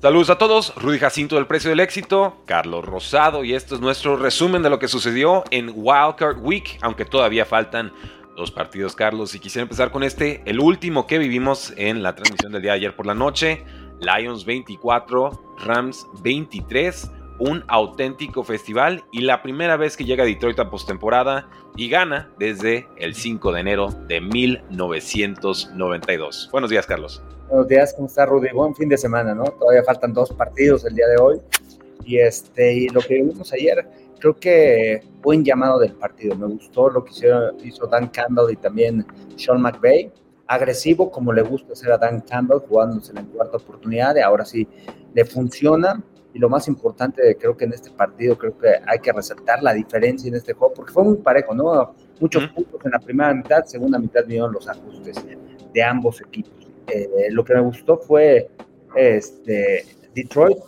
[0.00, 4.16] Saludos a todos, Rudy Jacinto del Precio del Éxito, Carlos Rosado y esto es nuestro
[4.16, 7.92] resumen de lo que sucedió en Wildcard Week, aunque todavía faltan
[8.36, 12.52] dos partidos, Carlos, y quisiera empezar con este, el último que vivimos en la transmisión
[12.52, 13.64] del día de ayer por la noche,
[13.98, 17.10] Lions 24, Rams 23,
[17.40, 22.30] un auténtico festival y la primera vez que llega a Detroit a postemporada y gana
[22.38, 26.50] desde el 5 de enero de 1992.
[26.52, 27.20] Buenos días, Carlos.
[27.48, 28.48] Buenos días, ¿cómo está Rudy?
[28.52, 29.44] Buen fin de semana, ¿no?
[29.44, 31.40] Todavía faltan dos partidos el día de hoy.
[32.04, 33.88] Y, este, y lo que vimos ayer,
[34.18, 36.36] creo que buen llamado del partido.
[36.36, 37.12] Me gustó lo que
[37.64, 40.12] hizo, Dan Campbell y también Sean McVay.
[40.46, 44.14] Agresivo como le gusta hacer a Dan Campbell, jugándose en la cuarta oportunidad.
[44.16, 44.68] Y ahora sí
[45.14, 46.02] le funciona.
[46.34, 49.72] Y lo más importante, creo que en este partido, creo que hay que resaltar la
[49.72, 51.94] diferencia en este juego, porque fue muy parejo, ¿no?
[52.20, 55.16] Muchos puntos en la primera mitad, segunda mitad vinieron los ajustes
[55.72, 56.57] de ambos equipos.
[56.88, 58.48] Eh, lo que me gustó fue
[58.96, 59.84] este,
[60.14, 60.58] Detroit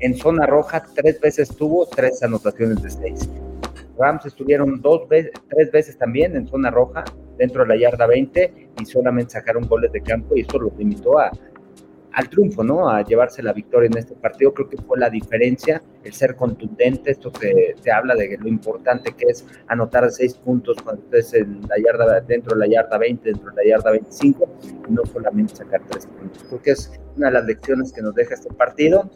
[0.00, 3.28] en zona roja, tres veces tuvo tres anotaciones de seis.
[3.98, 7.04] Rams estuvieron dos veces, tres veces también en zona roja,
[7.38, 11.18] dentro de la yarda 20, y solamente sacaron goles de campo, y eso los limitó
[11.18, 11.30] a,
[12.16, 12.88] al triunfo, ¿no?
[12.88, 14.54] A llevarse la victoria en este partido.
[14.54, 17.10] Creo que fue la diferencia, el ser contundente.
[17.10, 21.76] Esto te, habla de lo importante que es anotar seis puntos cuando estés en la
[21.76, 24.48] yarda, dentro de la yarda 20, dentro de la yarda 25,
[24.88, 26.42] y no solamente sacar tres puntos.
[26.44, 29.10] Creo que es una de las lecciones que nos deja este partido.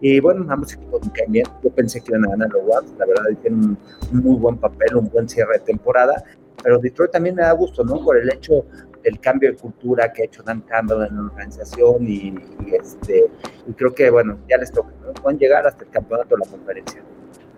[0.00, 1.46] Y bueno, ambos equipos caen bien.
[1.64, 2.94] Yo pensé que iban a ganar los Rams.
[3.00, 3.76] La verdad, hicieron
[4.12, 6.22] un muy buen papel, un buen cierre de temporada.
[6.62, 8.04] Pero Detroit también me da gusto, ¿no?
[8.04, 8.64] Por el hecho
[9.04, 12.34] el cambio de cultura que ha hecho Dan Campbell en la organización y,
[12.72, 13.30] este,
[13.66, 14.90] y creo que, bueno, ya les toca.
[15.22, 17.02] Pueden llegar hasta el campeonato de la conferencia.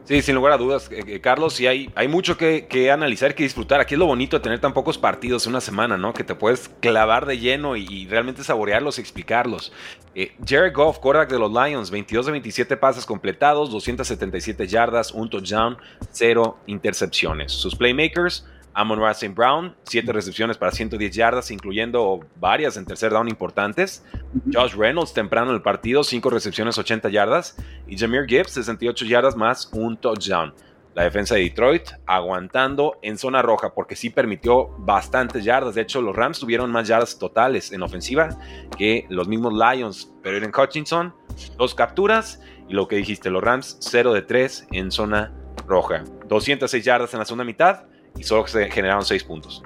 [0.06, 3.34] Sí, sin lugar a dudas, eh, eh, Carlos, y hay, hay mucho que, que, analizar,
[3.34, 3.80] que disfrutar.
[3.80, 6.14] Aquí es lo bonito de tener tan pocos partidos en una semana, ¿no?
[6.14, 9.72] Que te puedes clavar de lleno y, realmente saborearlos y explicarlos.
[10.14, 15.28] Eh, Jared Goff, quarterback de los Lions, 22 de 27 pases completados, 277 yardas, un
[15.28, 15.76] touchdown,
[16.12, 17.50] cero intercepciones.
[17.50, 23.26] Sus playmakers, Amon Racing Brown, 7 recepciones para 110 yardas, incluyendo varias en tercer down
[23.26, 24.04] importantes.
[24.52, 27.56] Josh Reynolds temprano en el partido, 5 recepciones, 80 yardas.
[27.88, 30.52] Y Jameer Gibbs, 68 yardas más un touchdown.
[30.94, 35.74] La defensa de Detroit aguantando en zona roja porque sí permitió bastantes yardas.
[35.74, 38.28] De hecho, los Rams tuvieron más yardas totales en ofensiva
[38.76, 40.12] que los mismos Lions.
[40.22, 41.14] Pero en Hutchinson,
[41.56, 42.42] dos capturas.
[42.68, 45.32] Y lo que dijiste, los Rams 0 de 3 en zona
[45.66, 46.04] roja.
[46.28, 49.62] 206 yardas en la segunda mitad y solo se generaron seis puntos.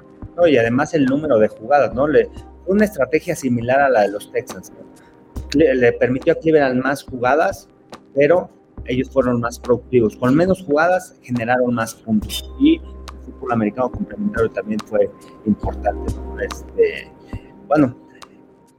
[0.47, 2.07] y además el número de jugadas, ¿no?
[2.07, 2.29] Le,
[2.65, 4.71] una estrategia similar a la de los Texans.
[5.53, 7.67] Le, permitió a Cleveland más jugadas,
[8.15, 8.49] pero
[8.85, 10.15] ellos fueron más productivos.
[10.15, 12.49] Con menos jugadas generaron más puntos.
[12.59, 15.09] Y el fútbol americano complementario también fue
[15.45, 16.13] importante.
[16.41, 17.11] Este,
[17.67, 17.95] bueno,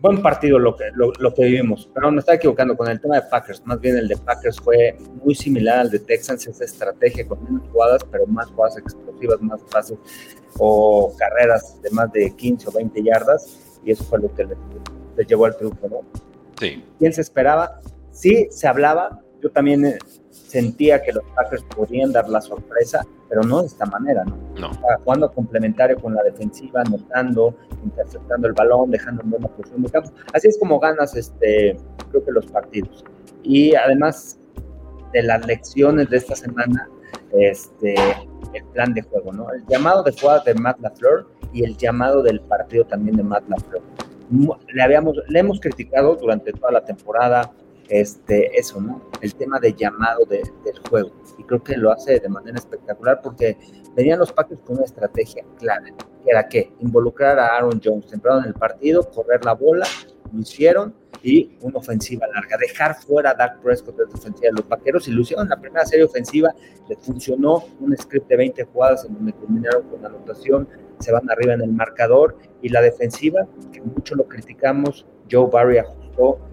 [0.03, 3.23] buen partido lo que, lo, que vivimos, pero me estaba equivocando con el tema de
[3.23, 3.65] Packers.
[3.65, 7.63] Más bien el de Packers fue muy similar al de Texans, esa estrategia con menos
[7.71, 9.97] jugadas, pero más jugadas explosivas, más pases
[10.59, 15.29] o carreras de más de 15 o 20 yardas, y eso fue lo que les,
[15.29, 16.01] llevó al triunfo, ¿no?
[16.59, 16.85] Sí.
[16.99, 17.81] ¿Quién se esperaba?
[18.11, 19.21] Sí, se hablaba.
[19.43, 19.99] Yo también eh,
[20.31, 24.37] sentía que los Packers podrían dar la sorpresa, pero no de esta manera, ¿no?
[24.61, 24.71] No.
[25.05, 30.11] jugando complementario con la defensiva, anotando, interceptando el balón, dejando en buena posición de campo.
[30.33, 31.77] Así es como ganas, este,
[32.11, 33.05] creo que los partidos.
[33.43, 34.39] Y además
[35.13, 36.89] de las lecciones de esta semana,
[37.33, 37.95] este,
[38.55, 39.51] el plan de juego, ¿no?
[39.53, 43.49] El llamado de jugada de Matt LaFleur y el llamado del partido también de Matt
[43.49, 43.83] LaFleur.
[44.73, 47.53] Le, habíamos, le hemos criticado durante toda la temporada,
[47.89, 49.03] este, eso, ¿no?
[49.21, 51.11] El tema de llamado del juego.
[51.39, 53.57] Y creo que lo hace de manera espectacular porque
[53.95, 55.85] venían los Packers con una estrategia clara,
[56.25, 59.87] que era que involucrar a Aaron Jones temprano en el partido, correr la bola,
[60.33, 64.63] lo hicieron, y una ofensiva larga, dejar fuera a Dak Prescott de la de los
[64.63, 66.53] Paqueros y lo hicieron la primera serie ofensiva,
[66.89, 70.69] le funcionó un script de 20 jugadas en donde culminaron con anotación,
[70.99, 75.79] se van arriba en el marcador y la defensiva, que mucho lo criticamos, Joe Barry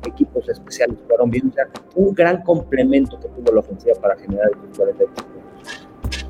[0.05, 1.65] equipos especiales fueron bien, o sea,
[1.95, 5.25] un gran complemento que tuvo la ofensiva para generar el 48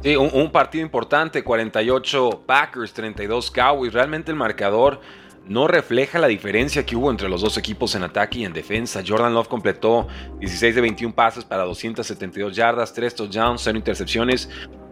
[0.01, 3.93] Sí, un, un, partido importante, 48 Packers, 32 Cowboys.
[3.93, 5.01] Realmente el marcador
[5.49, 9.01] no refleja la diferencia que hubo entre los dos equipos en ataque y en defensa.
[9.05, 10.07] Jordan Love completó
[10.39, 14.47] 16 de 21 pases para 272 yardas, 3 touchdowns, 0 intercepciones.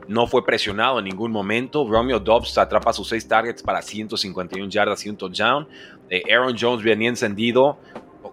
[0.07, 1.87] No fue presionado en ningún momento.
[1.87, 5.67] Romeo Dobbs atrapa sus 6 targets para 151 yardas y un touchdown.
[6.09, 7.77] Eh, Aaron Jones venía encendido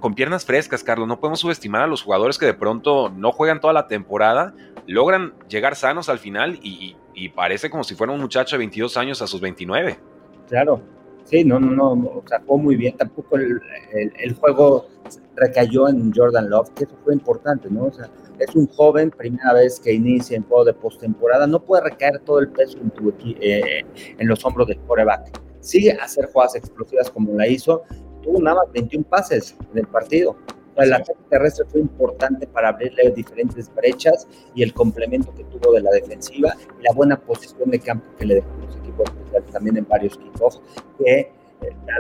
[0.05, 1.09] con piernas frescas, Carlos.
[1.09, 4.53] No podemos subestimar a los jugadores que de pronto no juegan toda la temporada,
[4.87, 6.95] logran llegar sanos al final y,
[7.35, 9.99] parece como si fuera un muchacho de 22 años a sus 29.
[10.47, 10.83] Claro,
[11.25, 12.95] Sí, no, no, no, o sea, fue muy bien.
[12.99, 13.59] Tampoco el,
[13.95, 14.89] el, juego
[15.37, 17.87] recayó en Jordan Love, que eso fue importante, ¿no?
[17.87, 21.85] O sea, es un joven, primera vez que inicia en juego de postemporada, no puede
[21.85, 23.87] recaer todo el peso en, tu, eh,
[24.19, 25.41] en los hombros del coreback.
[25.61, 27.85] Sigue a hacer jugadas explosivas como la hizo,
[28.25, 30.37] tuvo nada más 21 pases en el partido.
[30.77, 34.27] El ataque terrestre fue importante para abrirle diferentes brechas
[34.57, 38.27] y el complemento que tuvo de la defensiva y la buena posición de campo que
[38.27, 39.13] le dejó los equipos
[39.53, 40.61] también en varios kickoffs
[40.99, 41.31] que eh,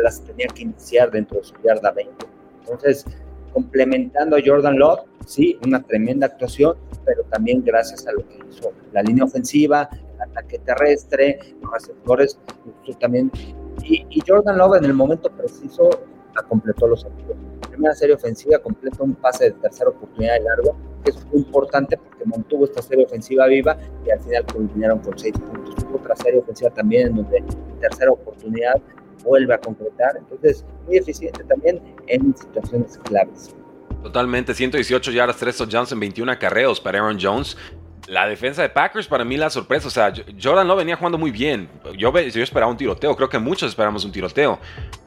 [0.03, 2.12] las tenía que iniciar dentro de su yarda 20.
[2.61, 3.05] Entonces,
[3.53, 8.73] complementando a Jordan Love, sí, una tremenda actuación, pero también gracias a lo que hizo
[8.93, 12.38] la línea ofensiva, el ataque terrestre, los receptores,
[12.99, 13.31] también.
[13.85, 15.91] Y, y Jordan Love en el momento preciso
[16.42, 17.36] completó los objetivos.
[17.69, 21.96] Primera serie ofensiva completa un pase de tercera oportunidad de largo, que es muy importante
[21.96, 23.76] porque mantuvo esta serie ofensiva viva
[24.06, 25.75] y al final culminaron con seis puntos.
[25.92, 27.44] otra serie ofensiva también en donde
[27.81, 28.81] tercera oportunidad
[29.25, 30.16] vuelve a completar.
[30.16, 33.54] Entonces, muy eficiente también en situaciones claves.
[34.02, 37.56] Totalmente, 118 yardas, 3 touchdowns en 21 acarreos para Aaron Jones.
[38.06, 41.31] La defensa de Packers para mí la sorpresa, o sea, Jordan no venía jugando muy
[41.31, 41.71] bien.
[41.97, 44.59] Yo, esperaba un tiroteo, creo que muchos esperamos un tiroteo,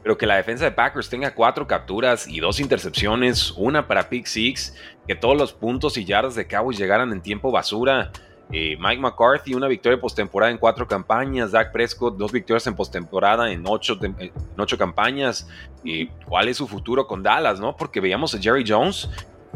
[0.02, 4.26] pero que la defensa de Packers tenga cuatro capturas y dos intercepciones, una para pick
[4.26, 4.74] six,
[5.06, 8.10] que todos los puntos y yardas de Cowboys llegaran en tiempo basura.
[8.50, 11.52] Eh, Mike McCarthy, una victoria postemporada en cuatro campañas.
[11.52, 15.46] Dak Prescott, dos victorias en postemporada en ocho, en ocho campañas.
[15.84, 17.60] Eh, ¿Cuál es su futuro con Dallas?
[17.60, 17.76] no?
[17.76, 19.08] Porque veíamos a Jerry Jones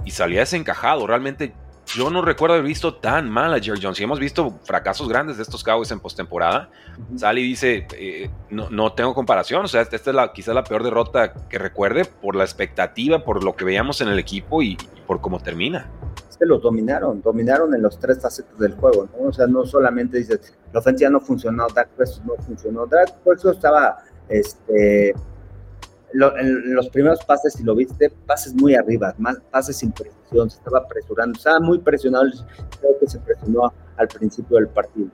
[0.04, 1.06] y salía desencajado.
[1.06, 1.54] Realmente
[1.86, 4.00] yo no recuerdo haber visto tan mal a Jerry Jones.
[4.00, 6.70] Y hemos visto fracasos grandes de estos Cowboys en postemporada.
[7.16, 9.64] Sale y dice, eh, no, no, tengo comparación.
[9.64, 13.44] O sea, esta es la, quizás la peor derrota que recuerde por la expectativa, por
[13.44, 15.90] lo que veíamos en el equipo y, por cómo termina.
[16.28, 19.08] Es que los dominaron, dominaron en los tres facetas del juego.
[19.12, 19.28] ¿no?
[19.28, 21.90] O sea, no solamente dices, la ofensiva no funcionó, Dak
[22.24, 22.86] no funcionó.
[22.86, 23.14] Dak
[23.52, 23.98] estaba
[24.28, 25.14] este,
[26.12, 30.58] en los primeros pases, si lo viste, pases muy arriba, más pases sin precisión, se
[30.58, 32.24] estaba presionando, estaba muy presionado,
[32.80, 35.08] creo que se presionó al principio del partido.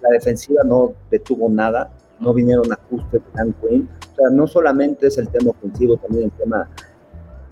[0.00, 1.90] La defensiva no detuvo nada,
[2.20, 6.24] no vinieron ajustes de Dan Quinn, o sea, no solamente es el tema ofensivo, también
[6.24, 6.68] el tema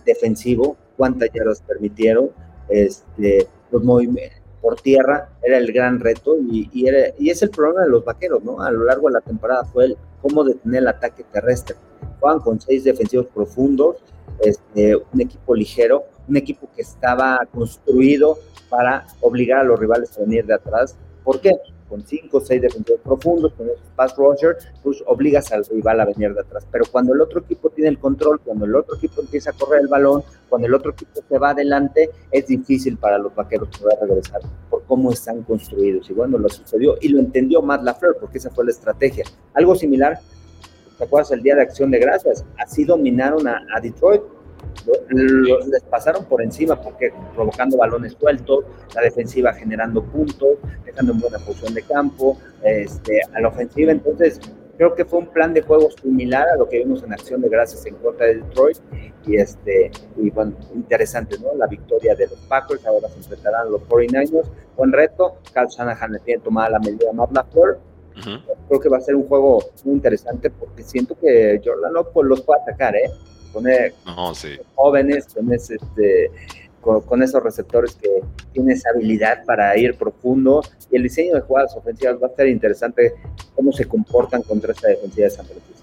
[0.04, 2.30] defensivo, cuántas yardas permitieron,
[2.68, 6.86] este, los movimientos por tierra era el gran reto y, y,
[7.18, 8.60] y es el problema de los vaqueros, ¿no?
[8.60, 11.76] A lo largo de la temporada fue el cómo detener el ataque terrestre
[12.20, 13.96] juegan con seis defensivos profundos,
[14.40, 18.38] este, un equipo ligero, un equipo que estaba construido
[18.68, 20.96] para obligar a los rivales a venir de atrás.
[21.24, 21.56] ¿Por qué?
[21.88, 26.04] Con cinco o seis defensivos profundos, con esos pass rusher, pues obligas al rival a
[26.04, 26.64] venir de atrás.
[26.70, 29.80] Pero cuando el otro equipo tiene el control, cuando el otro equipo empieza a correr
[29.80, 33.98] el balón, cuando el otro equipo se va adelante, es difícil para los vaqueros poder
[34.00, 34.40] regresar
[34.70, 36.08] por cómo están construidos.
[36.08, 39.24] Y bueno, lo sucedió y lo entendió Matt LaFleur porque esa fue la estrategia.
[39.54, 40.20] Algo similar
[41.00, 41.32] ¿te acuerdas?
[41.32, 42.44] El Día de Acción de Gracias.
[42.58, 44.20] Así dominaron a, Detroit.
[45.16, 51.38] les pasaron por encima porque provocando balones sueltos, la defensiva generando puntos, dejando en buena
[51.38, 53.92] posición de campo, este, a la ofensiva.
[53.92, 54.40] Entonces,
[54.76, 57.48] creo que fue un plan de juego similar a lo que vimos en Acción de
[57.48, 58.76] Gracias en contra de Detroit.
[59.26, 61.54] Y, este, y bueno, interesante, ¿no?
[61.56, 64.50] La victoria de los Packers, ahora se enfrentarán a los 49ers.
[64.76, 67.42] Buen reto, Carl Shanahan le tiene tomada la medida más la
[68.68, 72.40] Creo que va a ser un juego muy interesante porque siento que Jordan pues, los
[72.42, 73.10] puede atacar, ¿eh?
[73.52, 73.64] Con,
[74.76, 76.30] jóvenes, con, este,
[76.80, 78.22] con, esos receptores que
[78.52, 80.62] tienen esa habilidad para ir profundo.
[80.90, 83.14] Y el diseño de jugadas ofensivas va a estar interesante
[83.54, 85.79] cómo se comportan contra esta defensiva de San Francisco.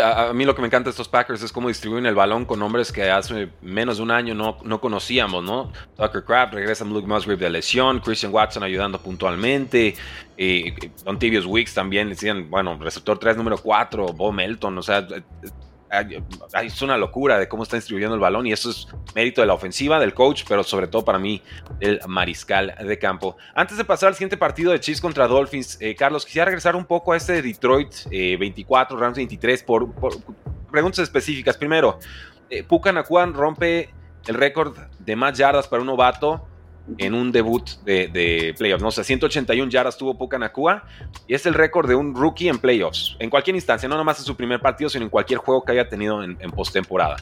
[0.00, 2.62] A, mí lo que me encanta de estos Packers es cómo distribuyen el balón con
[2.62, 5.70] hombres que hace menos de un año no, no conocíamos, ¿no?
[5.96, 9.94] Tucker Craft, regresa Luke Musgrave de lesión, Christian Watson ayudando puntualmente,
[10.38, 10.72] y
[11.04, 15.06] Don Tibius Wicks también, decían, bueno, receptor 3, número 4, Bo Melton, o sea,
[16.62, 19.54] es una locura de cómo está distribuyendo el balón y eso es mérito de la
[19.54, 21.42] ofensiva, del coach, pero sobre todo para mí,
[21.80, 23.36] el mariscal de campo.
[23.54, 26.86] Antes de pasar al siguiente partido de Chiefs contra Dolphins, eh, Carlos, quisiera regresar un
[26.86, 29.88] poco a este de Detroit 24, eh, Rams 23, por,
[30.70, 31.56] preguntas específicas.
[31.56, 31.98] Primero,
[32.48, 32.90] eh, Puka
[33.32, 33.90] rompe
[34.26, 36.46] el récord de más yardas para un novato
[36.98, 38.82] en un debut de, playoffs.
[38.82, 40.84] No sé, 181 yardas tuvo Pucanacua
[41.26, 43.16] y es el récord de un rookie en playoffs.
[43.18, 45.88] En cualquier instancia, no nomás en su primer partido, sino en cualquier juego que haya
[45.88, 47.16] tenido en, en postemporada.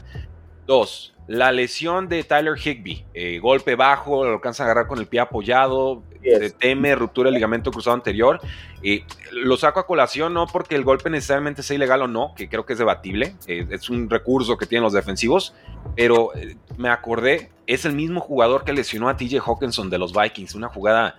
[0.71, 3.05] Dos, la lesión de Tyler Higby.
[3.13, 7.35] Eh, golpe bajo, lo alcanza a agarrar con el pie apoyado, se teme ruptura del
[7.35, 8.41] ligamento cruzado anterior.
[8.81, 12.49] Eh, lo saco a colación no porque el golpe necesariamente sea ilegal o no, que
[12.49, 15.57] creo que es debatible, eh, es un recurso que tienen los defensivos,
[15.97, 16.31] pero
[16.77, 20.69] me acordé, es el mismo jugador que lesionó a TJ Hawkinson de los Vikings, una
[20.69, 21.19] jugada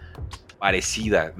[0.59, 1.33] parecida.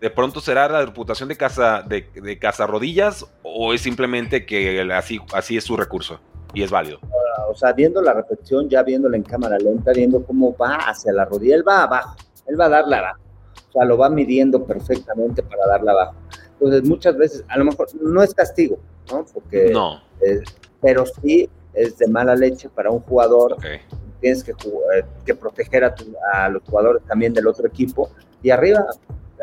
[0.00, 5.18] de pronto será la reputación de casa de, de rodillas o es simplemente que así,
[5.32, 6.20] así es su recurso
[6.54, 7.00] y es válido?
[7.48, 11.24] O sea, viendo la repetición, ya viéndola en cámara lenta, viendo cómo va hacia la
[11.24, 12.16] rodilla, él va abajo,
[12.46, 13.20] él va a darla abajo.
[13.68, 16.14] O sea, lo va midiendo perfectamente para darla abajo.
[16.52, 18.78] Entonces, muchas veces, a lo mejor no es castigo,
[19.10, 19.24] ¿no?
[19.32, 20.00] Porque, no.
[20.80, 23.56] pero sí es de mala leche para un jugador.
[24.20, 25.94] Tienes que, eh, que proteger a,
[26.32, 28.10] a, los jugadores también del otro equipo.
[28.42, 28.84] Y arriba,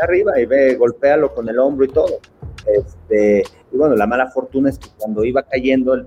[0.02, 2.20] arriba, y ve, golpéalo con el hombro y todo.
[2.66, 6.06] Este, y bueno, la mala fortuna es que cuando iba cayendo,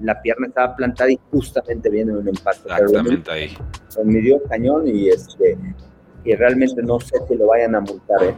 [0.00, 2.68] la pierna estaba plantada y justamente viene un impacto.
[2.68, 3.56] Exactamente ahí.
[4.04, 5.56] Me midió cañón y, este,
[6.24, 8.24] y realmente no sé si lo vayan a multar.
[8.24, 8.34] ¿eh?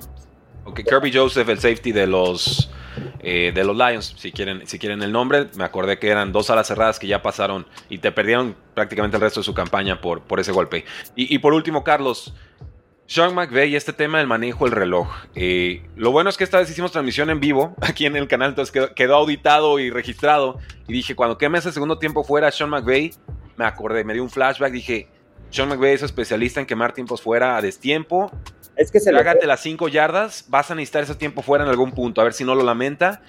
[0.64, 2.70] Ok, Kirby Joseph, el safety de los,
[3.20, 6.50] eh, de los Lions, si quieren, si quieren el nombre, me acordé que eran dos
[6.50, 10.22] alas cerradas que ya pasaron y te perdieron prácticamente el resto de su campaña por,
[10.22, 10.84] por ese golpe.
[11.14, 12.34] Y, y por último, Carlos,
[13.06, 15.08] sean McVeigh, este tema del manejo del reloj.
[15.34, 18.50] Eh, lo bueno es que esta vez hicimos transmisión en vivo aquí en el canal,
[18.50, 20.58] entonces quedó, auditado y registrado.
[20.88, 23.14] Y dije, cuando queme ese segundo tiempo fuera Sean McVeigh,
[23.56, 25.08] me acordé, me dio un flashback, dije,
[25.50, 28.30] Sean McVeigh es especialista en quemar tiempos fuera a destiempo.
[28.74, 31.92] Es que se Hágate las 5 yardas, vas a necesitar ese tiempo fuera en algún
[31.92, 33.22] punto, a ver si no lo lamenta.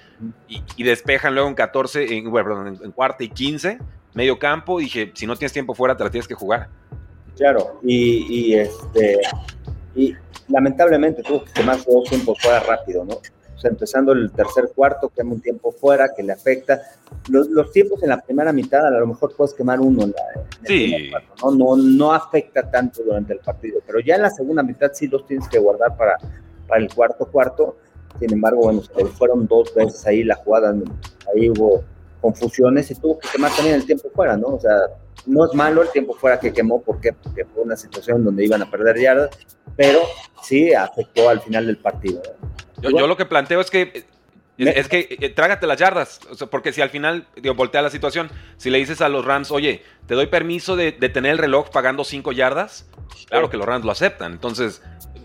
[0.48, 3.78] Y, despejan luego en 14, en, perdón, en, cuarta y 15,
[4.12, 4.78] medio campo.
[4.78, 6.68] Dije, si no tienes tiempo fuera, te la tienes que jugar.
[7.34, 9.20] Claro, y, y este
[9.98, 10.14] y
[10.48, 13.14] lamentablemente tuvo que quemar dos tiempos fuera rápido, ¿no?
[13.14, 16.80] O sea, empezando el tercer cuarto, quema un tiempo fuera que le afecta.
[17.28, 20.46] Los, los, tiempos en la primera mitad, a lo mejor puedes quemar uno en, la,
[20.64, 21.10] sí.
[21.10, 21.76] cuarto, ¿no?
[21.76, 21.82] ¿no?
[21.82, 25.48] No afecta tanto durante el partido, pero ya en la segunda mitad sí los tienes
[25.48, 26.16] que guardar para,
[26.68, 27.78] para el cuarto cuarto.
[28.20, 28.82] Sin embargo, bueno,
[29.16, 30.72] fueron dos veces ahí la jugada,
[31.34, 31.82] ahí hubo
[32.20, 34.48] confusiones y tuvo que quemar también el tiempo fuera, ¿no?
[34.48, 34.76] O sea,
[35.26, 37.12] no es malo el tiempo fuera que quemó, ¿por qué?
[37.12, 39.30] Porque fue una situación donde iban a perder yardas,
[39.76, 40.00] pero
[40.42, 42.22] sí afectó al final del partido.
[42.80, 44.04] Yo, yo lo que planteo es que
[44.58, 46.20] es que eh, trágate las yardas,
[46.50, 49.82] porque si al final, digo, voltea la situación, si le dices a los Rams, oye,
[50.06, 52.90] te doy permiso de, tener el reloj pagando cinco yardas,
[53.28, 54.82] claro que los Rams lo aceptan, entonces,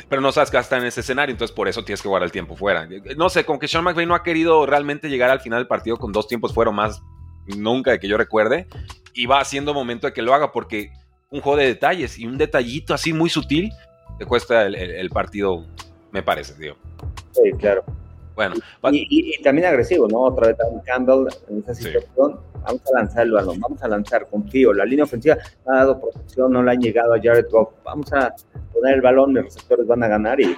[0.07, 2.31] pero no sabes que hasta en ese escenario, entonces por eso tienes que guardar el
[2.31, 2.87] tiempo fuera.
[3.17, 5.97] No sé, con que Sean McVay no ha querido realmente llegar al final del partido
[5.97, 7.01] con dos tiempos fuera más
[7.45, 8.67] nunca de que yo recuerde,
[9.13, 10.91] y va haciendo momento de que lo haga, porque
[11.29, 13.71] un juego de detalles y un detallito así muy sutil
[14.17, 15.65] te cuesta el, partido,
[16.11, 16.75] me parece, tío.
[17.31, 17.83] Sí, claro.
[18.35, 18.55] Bueno,
[18.91, 20.21] y, también agresivo, ¿no?
[20.21, 22.39] Otra vez un Campbell en esa situación.
[22.63, 24.73] Vamos a lanzar el balón, vamos a lanzar, confío.
[24.73, 27.73] La línea ofensiva ha dado protección, no le han llegado a Jared Goff.
[27.83, 28.33] Vamos a
[28.71, 30.55] poner el balón, los receptores van a ganar y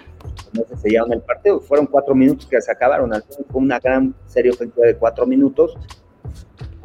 [0.70, 1.60] se sellaron el partido.
[1.60, 3.12] Fueron cuatro minutos que se acabaron.
[3.50, 5.78] Fue una gran serie ofensiva de cuatro minutos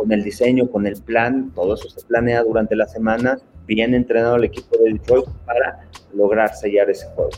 [0.01, 4.37] con el diseño, con el plan, todo eso se planea durante la semana, bien entrenado
[4.37, 7.29] el equipo de Detroit para lograr sellar ese juego.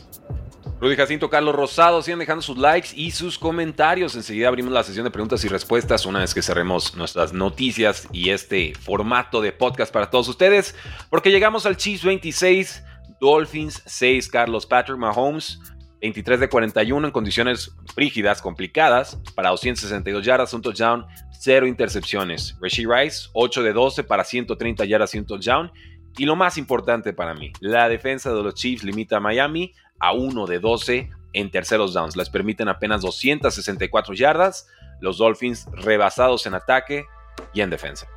[0.79, 4.15] Rudy Jacinto, Carlos Rosado, sigan dejando sus likes y sus comentarios.
[4.15, 8.29] Enseguida abrimos la sesión de preguntas y respuestas una vez que cerremos nuestras noticias y
[8.29, 10.73] este formato de podcast para todos ustedes,
[11.09, 12.81] porque llegamos al Chiefs 26,
[13.19, 15.59] Dolphins 6, Carlos Patrick Mahomes
[16.03, 22.57] 23 de 41 en condiciones frígidas, complicadas, para 262 yardas, un touchdown, cero intercepciones.
[22.61, 25.71] Rasheed Rice, 8 de 12 para 130 yardas y un touchdown.
[26.17, 30.11] Y lo más importante para mí, la defensa de los Chiefs limita a Miami a
[30.11, 32.17] 1 de 12 en terceros downs.
[32.17, 34.67] Les permiten apenas 264 yardas.
[34.99, 37.05] Los Dolphins rebasados en ataque
[37.53, 38.07] y en defensa.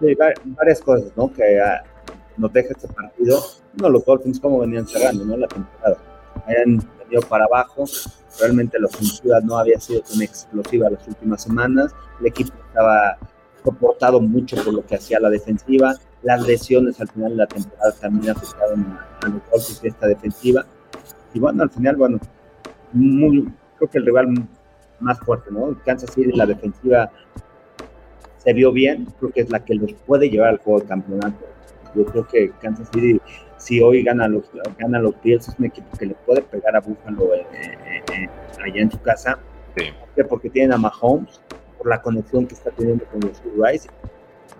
[0.00, 1.32] Sí, varias cosas, ¿no?
[1.32, 3.40] Que uh, nos deja este partido.
[3.74, 5.36] No, los Dolphins como venían cerrando, ¿no?
[5.36, 5.96] La temporada
[7.28, 7.84] para abajo.
[8.38, 11.92] Realmente la ofensiva no había sido tan explosiva las últimas semanas.
[12.20, 13.18] El equipo estaba
[13.64, 15.94] soportado mucho por lo que hacía la defensiva.
[16.22, 20.64] Las lesiones al final de la temporada también afectaron a los golpes de esta defensiva.
[21.34, 22.18] Y bueno, al final, bueno,
[22.92, 24.48] creo que el rival
[25.00, 25.76] más fuerte, ¿no?
[25.84, 27.10] Kansas City, la defensiva
[28.38, 31.46] se vio bien, creo que es la que los puede llevar al juego de campeonato.
[31.94, 33.20] Yo creo que Kansas City
[33.60, 36.80] si hoy gana los, gana los Bills, es un equipo que le puede pegar a
[36.80, 38.28] Buffalo eh, eh, eh,
[38.64, 39.38] allá en su casa.
[40.28, 41.40] Porque tienen a Mahomes,
[41.78, 43.88] por la conexión que está teniendo con los Rice,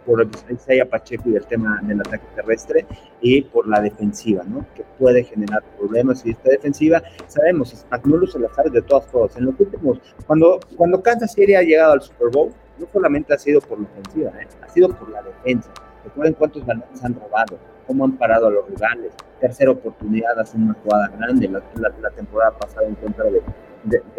[0.06, 2.86] por Isaiah Pacheco y el tema del ataque terrestre,
[3.20, 4.64] y por la defensiva, ¿no?
[4.74, 6.24] Que puede generar problemas.
[6.24, 9.36] Y esta defensiva, sabemos, Spagnuolo se la sabe de todas formas.
[9.36, 13.38] En los últimos, cuando, cuando Kansas City ha llegado al Super Bowl, no solamente ha
[13.38, 15.70] sido por la ofensiva, ha sido por la defensa.
[16.04, 17.58] Recuerden cuántos balones han robado,
[17.90, 19.12] cómo han parado a los rivales.
[19.40, 23.42] Tercera oportunidad, hace una jugada grande la, temporada pasada en contra de,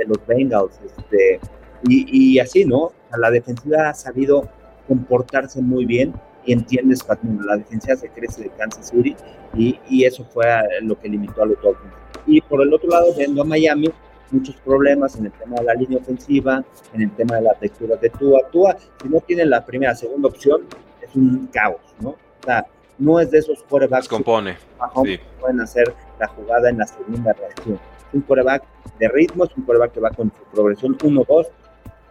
[0.08, 0.78] los Bengals.
[0.86, 1.40] Este,
[1.88, 2.92] y, así, ¿no?
[3.18, 4.50] la defensiva ha sabido
[4.90, 6.14] comportarse muy bien
[6.46, 7.00] y entiendes,
[7.46, 9.16] la defensiva se crece de Kansas City
[9.56, 10.46] y, y, eso fue
[10.82, 11.94] lo que limitó a los Dolphins.
[12.28, 13.88] Y por el otro lado, viendo a Miami,
[14.32, 16.62] muchos problemas en el tema de la línea ofensiva,
[16.94, 18.42] en el tema de las lecturas de Tua.
[18.52, 20.64] Tua, si no tiene la primera, segunda opción,
[21.02, 22.10] es un caos, ¿no?
[22.10, 22.66] O sea,
[23.02, 24.58] no es de esos corebacks compone.
[25.04, 27.80] que pueden hacer la jugada en la segunda reacción.
[28.08, 28.64] Es un coreback
[29.00, 31.48] de ritmo, es un coreback que va con su progresión 1-2,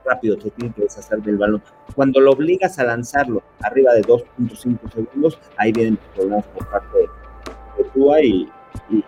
[0.04, 1.62] rápido, se tiene que deshacer del balón.
[1.94, 6.99] Cuando lo obligas a lanzarlo arriba de 2.5 segundos, ahí vienen los problemas por parte
[6.99, 7.09] de,
[7.94, 8.49] Tua y,
[8.90, 9.04] y,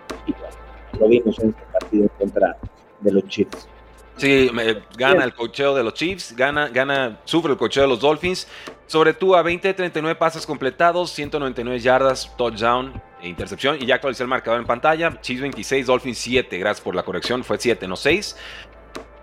[0.98, 2.56] lo vimos en este partido contra
[3.00, 3.68] de los Chiefs.
[4.16, 4.50] Sí,
[4.96, 8.46] gana el cocheo de los Chiefs, gana, gana, sufre el cocheo de los Dolphins.
[8.86, 12.92] Sobre tú a 20 39 pases completados, 199 yardas, touchdown
[13.22, 13.78] e intercepción.
[13.80, 15.18] Y ya actualicé el marcador en pantalla.
[15.20, 16.58] Chiefs 26, Dolphins 7.
[16.58, 18.36] Gracias por la corrección, fue 7, no 6.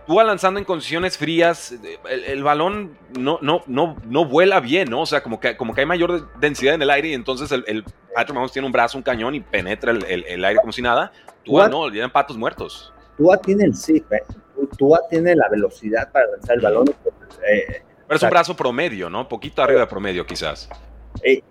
[0.08, 1.76] Tú lanzando en condiciones frías,
[2.10, 5.02] el, balón no, no, no, no vuela bien, ¿no?
[5.02, 7.64] O sea, como que, como que hay mayor densidad en el aire y entonces el,
[7.68, 7.84] el
[8.16, 11.12] Patrick Mahomes tiene un brazo, un cañón y penetra el, aire como si nada.
[11.46, 12.92] Tú no, le dan patos muertos.
[13.18, 14.24] Tua tiene el zip, ¿eh?
[14.68, 16.90] Tua tiene la velocidad para lanzar el balón.
[17.50, 19.28] Eh, pero es un brazo promedio, ¿no?
[19.28, 20.70] Poquito arriba de promedio, quizás.
[21.22, 21.42] Eh,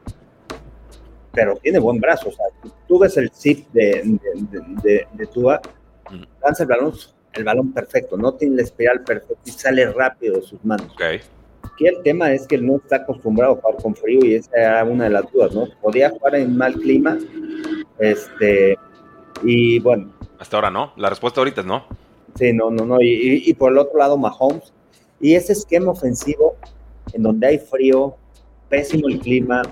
[1.32, 2.28] pero tiene buen brazo.
[2.28, 2.46] O sea,
[2.86, 4.18] tú ves el zip de,
[4.82, 5.60] de, Tua,
[6.42, 6.92] lanza el balón,
[7.32, 10.92] el balón perfecto, no tiene la espiral perfecta y sale rápido de sus manos.
[10.94, 11.20] Okay.
[11.62, 14.50] Aquí el tema es que él no está acostumbrado a jugar con frío y esa
[14.56, 15.68] era una de las dudas, ¿no?
[15.80, 17.18] Podía jugar en mal clima,
[17.98, 18.76] este,
[19.42, 20.92] y bueno, hasta ahora no.
[20.96, 21.84] La respuesta ahorita es no.
[22.38, 22.98] Sí, no, no, no.
[23.00, 24.72] Y, por el otro lado, Mahomes.
[25.20, 26.56] Y ese esquema ofensivo
[27.12, 28.16] en donde hay frío,
[28.68, 29.62] pésimo el clima.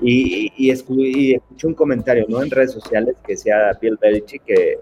[0.00, 2.42] Y, y, escuché un comentario ¿no?
[2.42, 4.78] en redes sociales que decía Bill Belichick que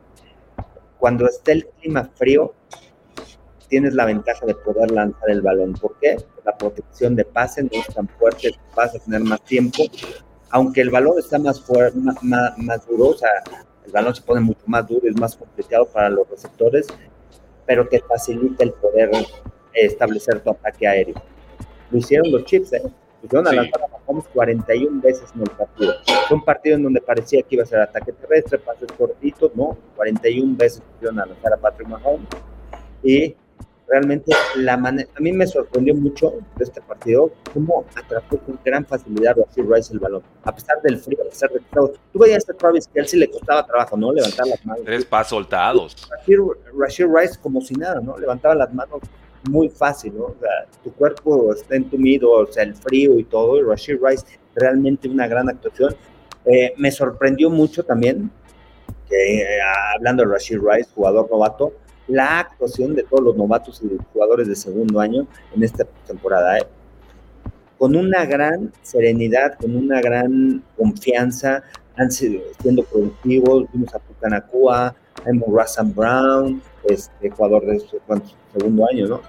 [0.98, 2.54] cuando esté el clima frío,
[3.68, 5.72] tienes la ventaja de poder lanzar el balón.
[5.74, 6.16] ¿Por qué?
[6.44, 9.82] La protección de pase no es tan fuerte, vas a tener más tiempo.
[10.50, 13.30] Aunque el balón está más, fuerte, más, más duro, o sea,
[13.84, 16.86] el balón se pone mucho más duro, es más complicado para los receptores,
[17.66, 19.10] pero te facilita el poder
[19.72, 21.14] establecer tu ataque aéreo.
[21.90, 22.82] Lo hicieron los Chiefs, ¿eh?
[23.20, 25.94] Pusieron a lanzar a Mahomes 41 veces en el partido.
[26.28, 29.78] Fue un partido en donde parecía que iba a ser ataque terrestre, pases cortitos, ¿no?
[29.96, 32.28] 41 veces pusieron a lanzar a Patrick Mahomes.
[33.02, 33.34] Y
[33.86, 38.84] realmente la manera, a mí me sorprendió mucho de este partido cómo atrapó con gran
[38.84, 41.66] facilidad Rashid Rice el balón, a pesar del frío, a pesar de que
[42.12, 44.12] tú veías a Travis Kelsey le costaba trabajo, ¿no?
[44.12, 44.84] Levantar las manos.
[44.84, 45.96] Tres pasos soltados.
[46.78, 48.18] Rashid, Rice como si nada, ¿no?
[48.18, 49.00] Levantaba las manos
[49.50, 50.24] muy fácil, ¿no?
[50.24, 54.24] O sea, tu cuerpo está entumido, o sea, el frío y todo, y Rashid Rice
[54.54, 55.94] realmente una gran actuación.
[56.46, 58.30] Eh, me sorprendió mucho también
[59.08, 59.58] que eh,
[59.94, 61.72] hablando de Rashid Rice, jugador novato,
[62.08, 66.58] la actuación de todos los novatos y jugadores de segundo año en esta temporada.
[66.58, 66.66] ¿eh?
[67.78, 71.62] Con una gran serenidad, con una gran confianza,
[71.96, 73.66] han sido siendo productivos.
[73.72, 74.94] Vimos a Pucanacua, a
[75.46, 78.00] Russell Brown, este jugador de su,
[78.52, 79.20] segundo año, ¿no?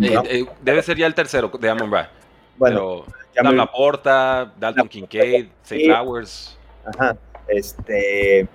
[0.00, 2.06] Eh, eh, debe ser ya el tercero de Amon Brown.
[2.56, 6.58] Bueno, Dan Laporta, Dalton Kincaid, Safe Flowers.
[6.84, 7.16] Ajá,
[7.48, 8.48] este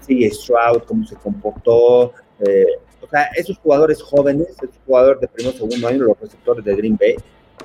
[0.00, 2.12] sigue Stroud, cómo se comportó.
[2.40, 6.74] Eh, o sea, esos jugadores jóvenes, esos jugadores de primer segundo año, los receptores de
[6.74, 7.16] Green Bay,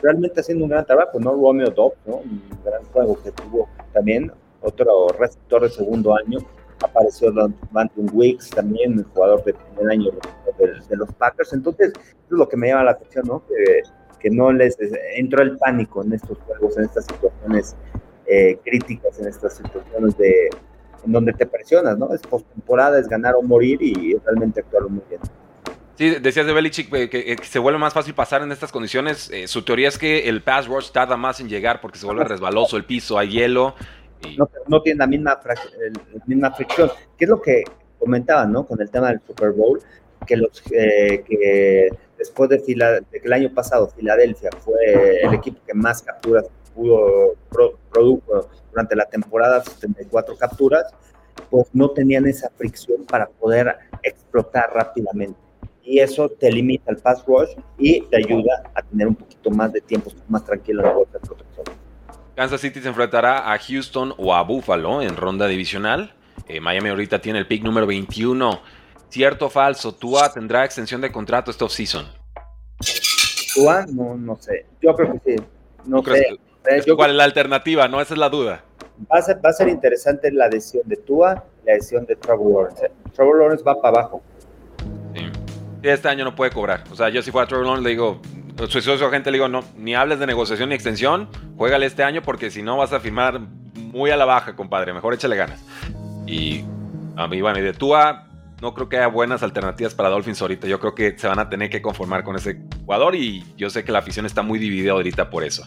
[0.01, 1.31] realmente haciendo un gran trabajo, ¿no?
[1.31, 2.17] Romeo Dobbs, ¿no?
[2.17, 4.31] Un gran juego que tuvo también,
[4.62, 6.39] otro receptor de segundo año.
[6.83, 7.31] Apareció
[7.71, 10.12] Banton Wicks, también el jugador de primer año
[10.57, 11.53] de, los Packers.
[11.53, 13.43] Entonces, eso es lo que me llama la atención, ¿no?
[13.47, 13.81] Que,
[14.19, 14.77] que no les
[15.15, 17.75] entró el pánico en estos juegos, en estas situaciones
[18.25, 20.49] eh, críticas, en estas situaciones de,
[21.05, 22.13] en donde te presionas, ¿no?
[22.13, 25.21] Es postemporada, es ganar o morir y realmente actuaron muy bien.
[25.95, 29.29] Sí, decías de Belichick que, se vuelve más fácil pasar en estas condiciones.
[29.31, 32.23] Eh, su teoría es que el pass rush tarda más en llegar porque se vuelve
[32.23, 33.75] resbaloso el piso, hay hielo.
[34.37, 35.39] No, no, tiene la misma,
[36.25, 36.89] misma fricción.
[37.17, 37.63] ¿Qué es lo que
[37.99, 38.65] comentaban, ¿no?
[38.65, 39.81] Con el tema del Super Bowl,
[40.25, 45.59] que los eh, que después de, de, que el año pasado Filadelfia fue el equipo
[45.67, 47.35] que más capturas pudo
[47.93, 50.93] produjo durante la temporada 74 capturas,
[51.49, 55.39] pues no tenían esa fricción para poder explotar rápidamente.
[55.84, 59.71] Y eso te limita el pass rush y te ayuda a tener un poquito más
[59.73, 61.65] de tiempo más tranquilo en la vuelta de protección.
[62.36, 66.15] Kansas City se enfrentará a Houston o a Buffalo en ronda divisional.
[66.47, 68.60] Eh, Miami ahorita tiene el pick número 21.
[69.10, 69.93] ¿Cierto o falso?
[69.93, 72.08] ¿Tua tendrá extensión de contrato esta offseason?
[73.53, 73.86] ¿Tua?
[73.86, 74.65] No, no sé.
[74.82, 75.43] Yo creo que sí.
[75.86, 76.39] No, sé.
[76.95, 77.88] ¿Cuál es la alternativa?
[77.88, 78.63] No, esa es la duda.
[79.12, 82.91] Va a ser, interesante la decisión de Tua la decisión de Trevor Lawrence.
[83.13, 84.21] Trevor Lawrence va para abajo.
[85.13, 85.21] Sí.
[85.82, 86.84] Este año no puede cobrar.
[86.91, 88.21] O sea, yo si fuera Trevor Lawrence le digo,
[88.67, 92.21] su socio agente le digo, no, ni hables de negociación ni extensión, juégale este año
[92.21, 94.93] porque si no vas a firmar muy a la baja, compadre.
[94.93, 95.63] Mejor échale ganas.
[96.28, 96.63] Y,
[97.15, 98.28] a mí, bueno, y de Tua,
[98.62, 100.67] no creo que haya buenas alternativas para Dolphins ahorita.
[100.67, 103.84] Yo creo que se van a tener que conformar con ese jugador y yo sé
[103.84, 105.63] que la afición está muy dividida ahorita por eso.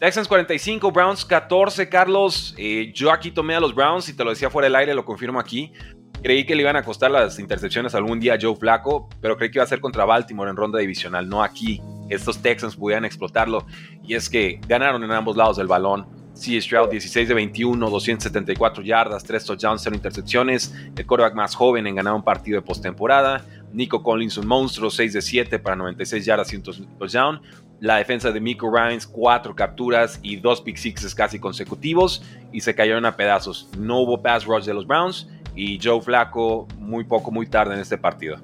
[0.00, 2.54] Texans 45, Browns 14, Carlos.
[2.56, 5.04] Eh, yo aquí tomé a los Browns y te lo decía fuera del aire, lo
[5.04, 5.74] confirmo aquí.
[6.22, 9.50] Creí que le iban a costar las intercepciones algún día a Joe Flaco, pero creí
[9.50, 11.82] que iba a ser contra Baltimore en ronda divisional, no aquí.
[12.08, 13.66] Estos Texans pudieran explotarlo
[14.02, 16.06] y es que ganaron en ambos lados del balón.
[16.32, 16.58] C.
[16.58, 20.74] Stroud 16 de 21, 274 yardas, 3 touchdowns, 0 intercepciones.
[20.96, 23.44] El quarterback más joven en ganar un partido de postemporada.
[23.72, 27.40] Nico Collins, un monstruo, 6 de 7 para 96 yardas y un touchdown.
[27.80, 32.22] La defensa de Miko Ryans, 4 capturas y 2 pick sixes casi consecutivos.
[32.52, 33.70] Y se cayeron a pedazos.
[33.78, 35.28] No hubo pass rush de los Browns.
[35.54, 38.36] Y Joe Flaco muy poco, muy tarde en este partido.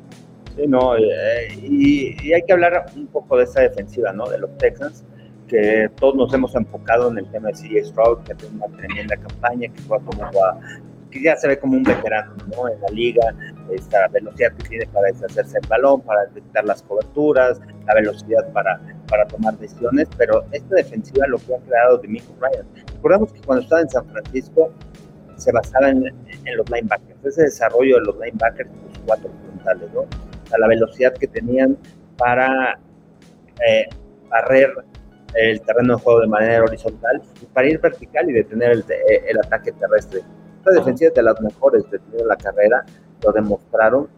[0.57, 4.27] Sí, no, eh, y, hay que hablar un poco de esa defensiva, ¿no?
[4.27, 5.05] De los Texans
[5.49, 9.17] que todos nos hemos enfocado en el tema de CJ Stroud, que tiene una tremenda
[9.17, 10.29] campaña, que, fue como
[11.11, 12.69] que ya se ve como un veterano ¿no?
[12.69, 13.35] en la liga,
[13.71, 18.81] esta velocidad que tiene para deshacerse el balón, para detectar las coberturas, la velocidad para,
[19.09, 22.67] para tomar decisiones, pero esta defensiva lo que ha creado de Michael Ryan.
[22.95, 24.73] Recordamos que cuando estaba en San Francisco
[25.37, 26.05] se basaba en,
[26.57, 30.07] los linebackers, ese desarrollo de los linebackers los cuatro frontales, ¿no?
[30.57, 31.77] La velocidad que tenían
[32.17, 32.79] para
[33.67, 33.87] eh,
[34.29, 34.73] barrer
[35.35, 37.21] el terreno de juego de manera horizontal
[37.53, 38.85] para ir vertical y detener el,
[39.29, 40.23] el ataque terrestre.
[40.67, 42.85] Esta defensiva es de las mejores de la carrera,
[43.23, 44.09] lo demostraron.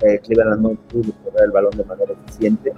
[0.00, 2.72] Eh, Cleveland no pudo correr el balón de manera eficiente.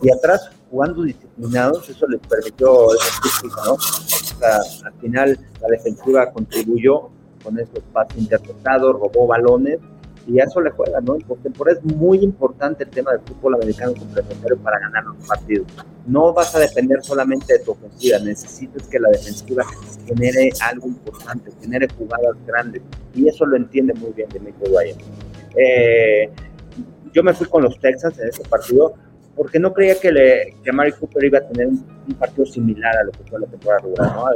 [0.00, 3.72] Y atrás, jugando disciplinados, eso les permitió esa física, ¿no?
[3.72, 7.10] O sea, al final, la defensiva contribuyó
[7.42, 9.80] con esos pases interpretados, robó balones
[10.28, 11.16] y a eso le juega, ¿no?
[11.16, 15.66] En por es muy importante el tema del fútbol americano complementario para ganar los partidos.
[16.06, 19.64] No vas a depender solamente de tu ofensiva, necesitas que la defensiva
[20.06, 22.82] genere algo importante, genere jugadas grandes,
[23.14, 24.98] y eso lo entiende muy bien Dimitri Ryan.
[25.56, 26.30] Eh,
[27.14, 28.94] yo me fui con los Texans en ese partido
[29.34, 33.04] porque no creía que, le, que Mari Cooper iba a tener un, partido similar a
[33.04, 34.26] lo que fue la temporada regular, ¿no?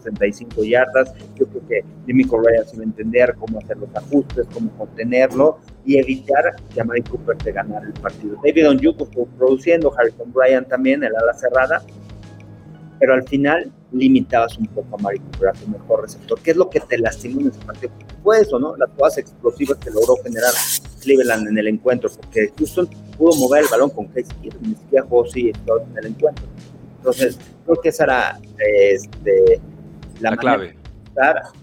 [0.00, 1.12] 65 yardas.
[1.36, 6.56] Yo creo que Jimmy Correa a entender cómo hacer los ajustes, cómo contenerlo y evitar
[6.72, 8.36] que a Cooper te ganara el partido.
[8.44, 9.08] David Onyuko
[9.38, 11.82] produciendo, Harrison Bryan también, el ala cerrada,
[12.98, 16.56] pero al final limitabas un poco a Mari Cooper, a su mejor receptor, que es
[16.56, 17.92] lo que te lastimó en ese partido.
[18.22, 18.76] Fue eso, ¿no?
[18.76, 20.52] Las jugadas explosivas que logró generar
[21.00, 25.04] Cleveland en el encuentro, porque Houston pudo mover el balón con Case Keenum, ni siquiera
[25.06, 26.44] jugó sí en el encuentro.
[26.98, 29.60] Entonces, creo que esa era este,
[30.20, 30.76] la, clave.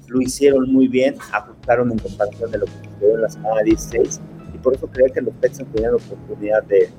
[0.08, 4.22] lo hicieron muy bien, ajustaron en comparación de lo que sucedió en la semana 16
[4.54, 6.89] y por eso creía que los Texans tenían la oportunidad de,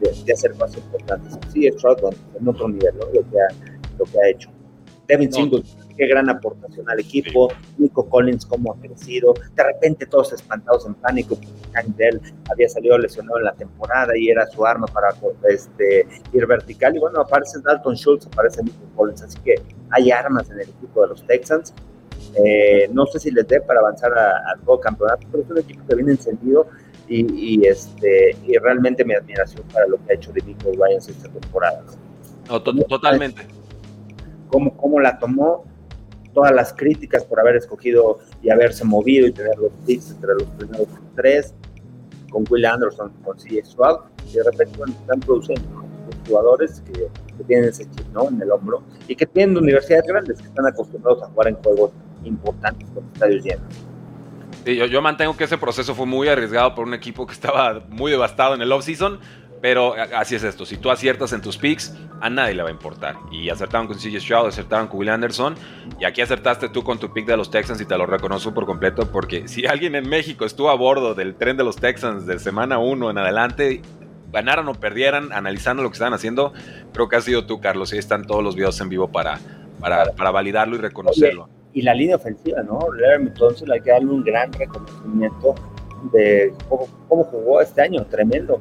[0.00, 1.38] de, hacer cosas importantes.
[1.52, 3.06] Sí, Stroud en otro nivel, ¿no?
[3.06, 3.48] lo, que ha,
[3.98, 4.50] lo que ha hecho.
[5.08, 5.62] Devin no
[5.96, 7.48] qué gran aportación al equipo,
[7.78, 12.10] Nico Collins cómo ha crecido, de repente todos espantados en pánico porque
[12.50, 15.14] había salido lesionado en la temporada y era su arma para
[15.48, 19.54] este, ir vertical, y bueno, aparece Dalton Schultz, aparece Nico Collins, así que
[19.92, 21.72] hay armas en el equipo de los Texans,
[22.34, 25.86] eh, no sé si les dé para avanzar al todo campeonato, pero es un equipo
[25.86, 26.66] que viene encendido
[27.08, 31.28] y, este, y realmente mi admiración para lo que ha hecho de Nico Ryans esta
[31.28, 31.84] temporada.
[32.88, 33.46] totalmente.
[34.48, 35.64] Cómo, cómo la tomó,
[36.32, 40.44] todas las críticas por haber escogido y haberse movido y tener los picks entre los
[40.44, 41.54] primeros tres,
[42.30, 43.62] con Will Anderson, con C.
[43.62, 44.00] Swag,
[44.30, 45.81] y de repente están produciendo
[46.26, 47.08] jugadores que,
[47.46, 48.28] tienen ese chip ¿no?
[48.28, 51.90] en el hombro y que tienen universidades grandes que están acostumbrados a jugar en juegos
[52.22, 53.64] importantes con estadios llenos.
[54.64, 57.82] Sí, yo, yo mantengo que ese proceso fue muy arriesgado por un equipo que estaba
[57.88, 59.18] muy devastado en el off-season
[59.62, 62.72] pero así es esto, si tú aciertas en tus picks, a nadie le va a
[62.72, 63.14] importar.
[63.30, 65.54] Y acertaron con CJ Stroud, acertaron con Will Anderson,
[66.00, 68.66] y aquí acertaste tú con tu pick de los Texans y te lo reconozco por
[68.66, 72.40] completo, porque si alguien en México estuvo a bordo del tren de los Texans de
[72.40, 73.82] semana 1 en adelante,
[74.32, 76.52] ganaran o perdieran, analizando lo que estaban haciendo,
[76.92, 79.38] creo que has sido tú, Carlos, y están todos los videos en vivo para,
[79.80, 81.48] para, para validarlo y reconocerlo.
[81.72, 82.80] y la línea ofensiva, ¿no?
[83.18, 85.54] Entonces hay que darle un gran reconocimiento
[86.12, 88.60] de cómo, cómo jugó este año, tremendo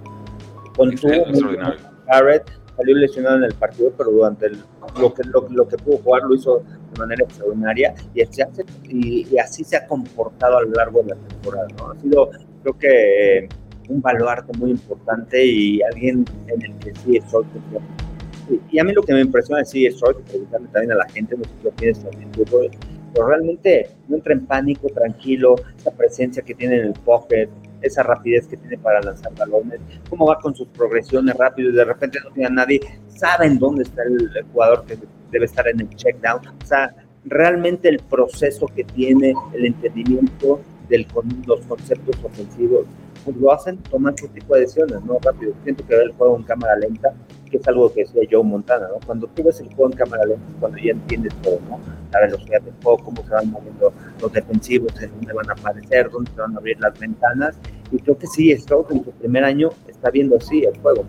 [0.75, 1.25] Contuvo
[2.07, 2.43] Barrett
[2.75, 6.63] salió lesionado en el partido, pero durante lo, que, lo, que pudo jugar lo hizo
[6.93, 11.67] de manera extraordinaria y, y, así se ha comportado a lo largo de la temporada.
[11.77, 11.91] ¿no?
[11.91, 12.29] Ha sido,
[12.63, 13.49] creo que,
[13.89, 17.45] un baluarte muy importante y alguien en el que sí estoy.
[18.69, 21.37] Y, a mí lo que me impresiona de sí estoy, preguntarle también a la gente,
[21.37, 22.05] no sé si lo tienes
[23.13, 27.49] pero realmente no entra en pánico, tranquilo, esa presencia que tiene en el pocket,
[27.81, 31.85] esa rapidez que tiene para lanzar balones, cómo va con sus progresiones rápido y de
[31.85, 34.97] repente no tiene a nadie, saben dónde está el, jugador que
[35.31, 36.93] debe estar en el check down, o sea,
[37.25, 41.05] realmente el proceso que tiene, el entendimiento de
[41.45, 42.85] los conceptos ofensivos,
[43.23, 45.19] pues lo hacen tomar su tipo de decisiones, ¿no?
[45.21, 45.53] Rápido.
[45.63, 47.13] Siento que ver el juego en cámara lenta,
[47.49, 49.05] que es algo que decía Joe Montana, ¿no?
[49.05, 51.79] Cuando tú ves el juego en cámara lenta, cuando ya entiendes todo, ¿no?
[52.11, 56.09] La velocidad del juego, cómo se van moviendo los defensivos, en dónde van a aparecer,
[56.09, 57.57] dónde se van a abrir las ventanas.
[57.91, 61.05] Y creo que sí, Stroud en su primer año está viendo así el juego.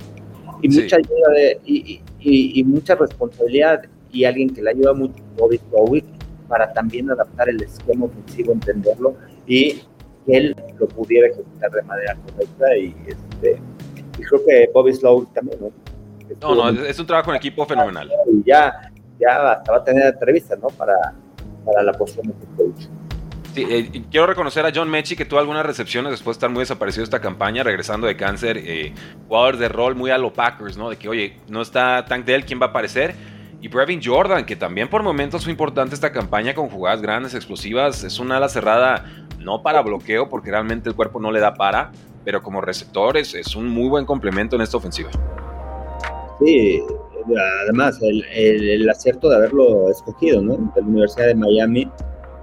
[0.60, 3.82] Y mucha ayuda de, y, y, y, mucha responsabilidad
[4.12, 6.04] y alguien que le ayuda mucho, Bobby Slowick,
[6.46, 9.82] para también adaptar el esquema ofensivo, entenderlo y
[10.26, 13.60] él lo pudiera ejecutar de manera correcta y, este,
[14.18, 15.72] y creo que Bobby Slow también, ¿no?
[16.40, 18.10] No, no, es un trabajo en equipo fenomenal.
[18.32, 20.68] Y ya, ya hasta va a tener entrevistas, ¿no?
[20.68, 20.94] Para,
[21.64, 22.86] para la posición de coach.
[23.54, 26.60] Sí, eh, quiero reconocer a John Mechi que tuvo algunas recepciones después de estar muy
[26.60, 28.94] desaparecido esta campaña, regresando de cáncer, eh,
[29.28, 30.88] jugador de rol muy a los Packers, ¿no?
[30.88, 33.14] De que, oye, no está Tank Dell, ¿quién va a aparecer?
[33.60, 38.02] Y Brevin Jordan, que también por momentos fue importante esta campaña con jugadas grandes, explosivas,
[38.04, 39.04] es una ala cerrada
[39.44, 41.92] no para bloqueo, porque realmente el cuerpo no le da para,
[42.24, 45.10] pero como receptores es un muy buen complemento en esta ofensiva.
[46.38, 46.82] Sí,
[47.62, 50.72] además el, acierto de haberlo escogido, ¿no?
[50.74, 51.90] De la Universidad de Miami,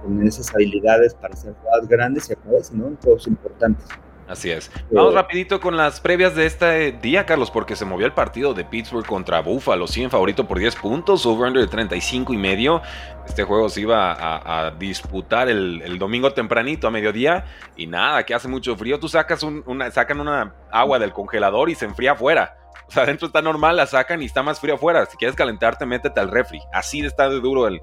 [0.02, 2.96] con esas habilidades para hacer jugadas grandes y aparece, ¿no?
[3.02, 3.86] Juegos importantes.
[4.30, 4.70] Así es.
[4.92, 8.64] Vamos rapidito con las previas de este día, Carlos, porque se movió el partido de
[8.64, 9.86] Pittsburgh contra Buffalo.
[9.96, 12.80] en favorito por 10 puntos, over-under de 35 y medio.
[13.26, 17.44] Este juego se iba a, disputar el, domingo tempranito a mediodía
[17.76, 19.00] y nada, que hace mucho frío.
[19.00, 22.56] Tú sacas una, sacan una agua del congelador y se enfría afuera.
[22.86, 25.06] O sea, adentro está normal, la sacan y está más frío afuera.
[25.06, 26.60] Si quieres calentarte, métete al refri.
[26.72, 27.80] Así de está de duro el,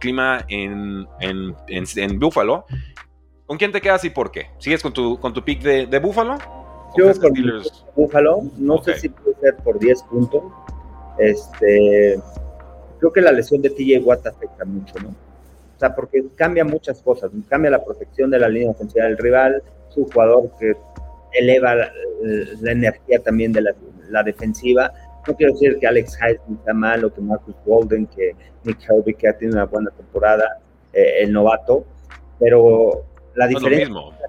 [0.00, 2.66] clima en, en, en, en Buffalo.
[3.46, 4.46] ¿Con quién te quedas y por qué?
[4.58, 6.38] ¿Sigues con tu, con tu pick de, de Buffalo?
[6.96, 7.32] Yo con
[7.96, 10.42] Buffalo, no sé si puede ser por 10 puntos.
[11.18, 12.20] Este,
[12.98, 15.08] creo que la lesión de TJ Watt afecta mucho, ¿no?
[15.08, 17.30] O sea, porque cambia muchas cosas.
[17.48, 20.74] Cambia la protección de la línea ofensiva del rival, su jugador que
[21.32, 21.92] eleva la,
[22.70, 23.62] energía también de
[24.08, 24.92] la, defensiva.
[25.26, 29.14] No quiero decir que Alex Heisman está mal o que Marcus Golden, que Nick Herbie,
[29.14, 30.60] que ha tenido una buena temporada,
[30.92, 31.84] eh, el novato,
[32.38, 33.04] pero
[33.34, 33.88] la diferencia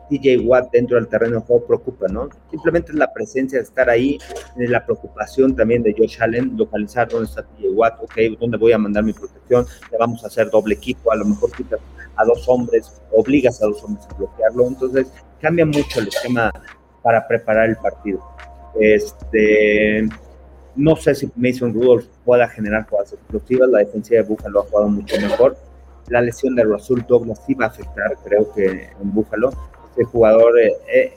[0.10, 2.30] de TJ Watt dentro del terreno de juego preocupa, ¿no?
[2.50, 4.18] Simplemente es la presencia de estar ahí,
[4.56, 8.78] la preocupación también de Josh Allen, localizar dónde está TJ Watt, ok, dónde voy a
[8.78, 11.80] mandar mi protección, le vamos a hacer doble equipo, a lo mejor quitas
[12.16, 16.52] a dos hombres, obligas a dos hombres a bloquearlo, entonces cambia mucho el esquema
[17.04, 18.20] para preparar el partido.
[18.80, 20.08] Este,
[20.76, 24.90] no sé si Mason Rudolph pueda generar jugadas explosivas, la defensiva de Buffalo ha jugado
[24.90, 25.58] mucho mejor,
[26.10, 29.52] la lesión de Rasul Douglas sí va a afectar, creo que en Búfalo.
[29.94, 31.14] Ese jugador, eh, eh,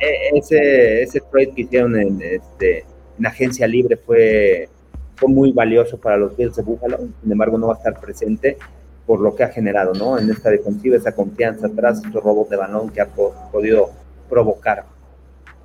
[0.00, 2.84] eh, ese, ese trade que hicieron en, este,
[3.18, 4.68] en agencia libre fue,
[5.16, 8.58] fue muy valioso para los Bills de Búfalo, sin embargo no va a estar presente
[9.06, 10.18] por lo que ha generado, ¿no?
[10.18, 13.90] En esta defensiva, esa confianza atrás, estos robos de balón que ha podido
[14.28, 14.84] provocar.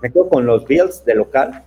[0.01, 1.61] Me quedo con los Bills de local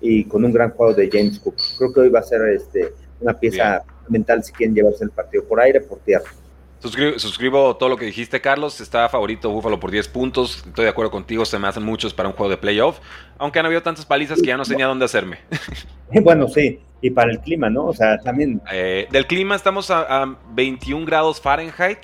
[0.00, 1.54] y con un gran juego de James Cook.
[1.78, 5.44] Creo que hoy va a ser este, una pieza mental si quieren llevarse el partido
[5.44, 6.30] por aire, por tierra.
[6.80, 8.80] Suscribo, todo lo que dijiste, Carlos.
[8.80, 10.64] Está favorito Búfalo por 10 puntos.
[10.66, 13.00] Estoy de acuerdo contigo, se me hacen muchos para un juego de playoff.
[13.36, 15.38] Aunque han habido tantas palizas que ya no sé ni a dónde hacerme.
[16.22, 16.80] Bueno, sí.
[17.00, 17.86] Y para el clima, ¿no?
[17.86, 18.60] O sea, también.
[18.72, 21.98] Eh, del clima estamos a, 21 grados Fahrenheit.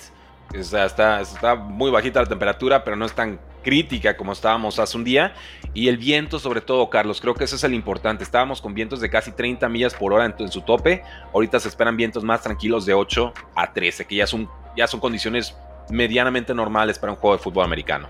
[0.57, 4.79] O sea, está, está muy bajita la temperatura, pero no es tan crítica como estábamos
[4.79, 5.35] hace un día.
[5.75, 8.23] Y el viento, sobre todo, Carlos, creo que eso es el importante.
[8.23, 11.03] Estábamos con vientos de casi 30 millas por hora en, su tope.
[11.35, 15.01] Ahorita se esperan vientos más tranquilos de 8 a 13, que ya son, ya son
[15.01, 15.57] condiciones
[15.91, 18.09] medianamente normales para un juego de fútbol americano.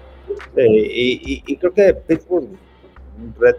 [0.55, 2.49] y, creo que Pittsburgh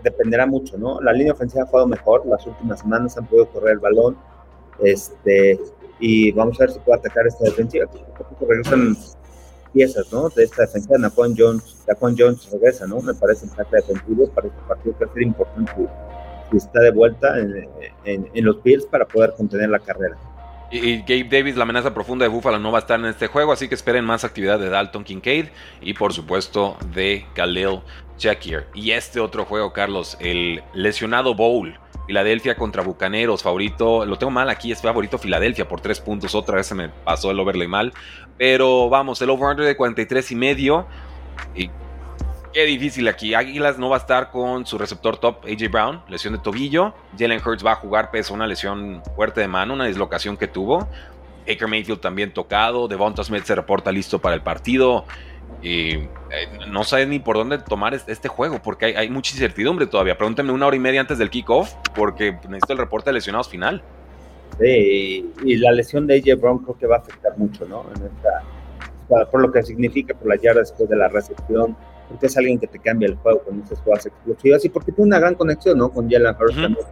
[0.04, 1.02] dependerá mucho, ¿no?
[1.02, 4.16] La línea ofensiva ha jugado mejor, las últimas semanas han podido correr el balón,
[4.84, 5.60] este,
[6.00, 7.88] y vamos a ver si puede atacar esta defensiva.
[8.40, 8.96] Regresan
[9.74, 10.30] piezas, ¿no?
[10.30, 13.02] De esta defensa, Naquan Jones, Naquan Jones regresa, ¿no?
[13.02, 15.88] Me parece en parte defensivo para este partido que va a ser importante
[16.52, 17.68] si está de vuelta en,
[18.06, 20.18] en, los Bills para poder contener la carrera.
[20.72, 23.54] Y, Gabe Davis, la amenaza profunda de Buffalo, no va a estar en este juego,
[23.54, 25.48] así que esperen más actividad de Dalton Kincaid
[25.82, 27.82] y por supuesto de Khalil
[28.18, 28.66] Shakir.
[28.74, 31.78] Y este otro juego, Carlos, el lesionado Bowl.
[32.08, 36.56] Filadelfia contra Bucaneros, favorito, lo tengo mal aquí, es favorito Filadelfia por tres puntos, otra
[36.56, 37.94] vez se me pasó el overlay mal,
[38.38, 40.88] pero vamos, el over-under de 43 y medio,
[41.54, 41.70] y
[42.54, 46.34] qué difícil aquí, Águilas no va a estar con su receptor top, AJ Brown, lesión
[46.34, 50.38] de tobillo, Jalen Hurts va a jugar pese una lesión fuerte de mano, una dislocación
[50.38, 50.88] que tuvo,
[51.46, 55.06] Baker Mayfield también tocado, Devonta Smith se reporta listo para el partido,
[55.64, 56.08] eh,
[56.70, 60.18] no sé ni por dónde tomar este juego, porque hay, mucha incertidumbre todavía.
[60.18, 63.82] Pregúntenme una hora y media antes del kickoff, porque necesito el reporte de lesionados final.
[64.60, 67.86] Sí, y la lesión de AJ Brown creo que va a afectar mucho, ¿no?
[67.96, 71.76] En esta, por lo que significa por la yarda después de la recepción,
[72.10, 75.08] porque es alguien que te cambia el juego con esas jugadas explosivas y porque tiene
[75.08, 75.90] una gran conexión, ¿no?
[75.90, 76.86] Con Jalen Hurts también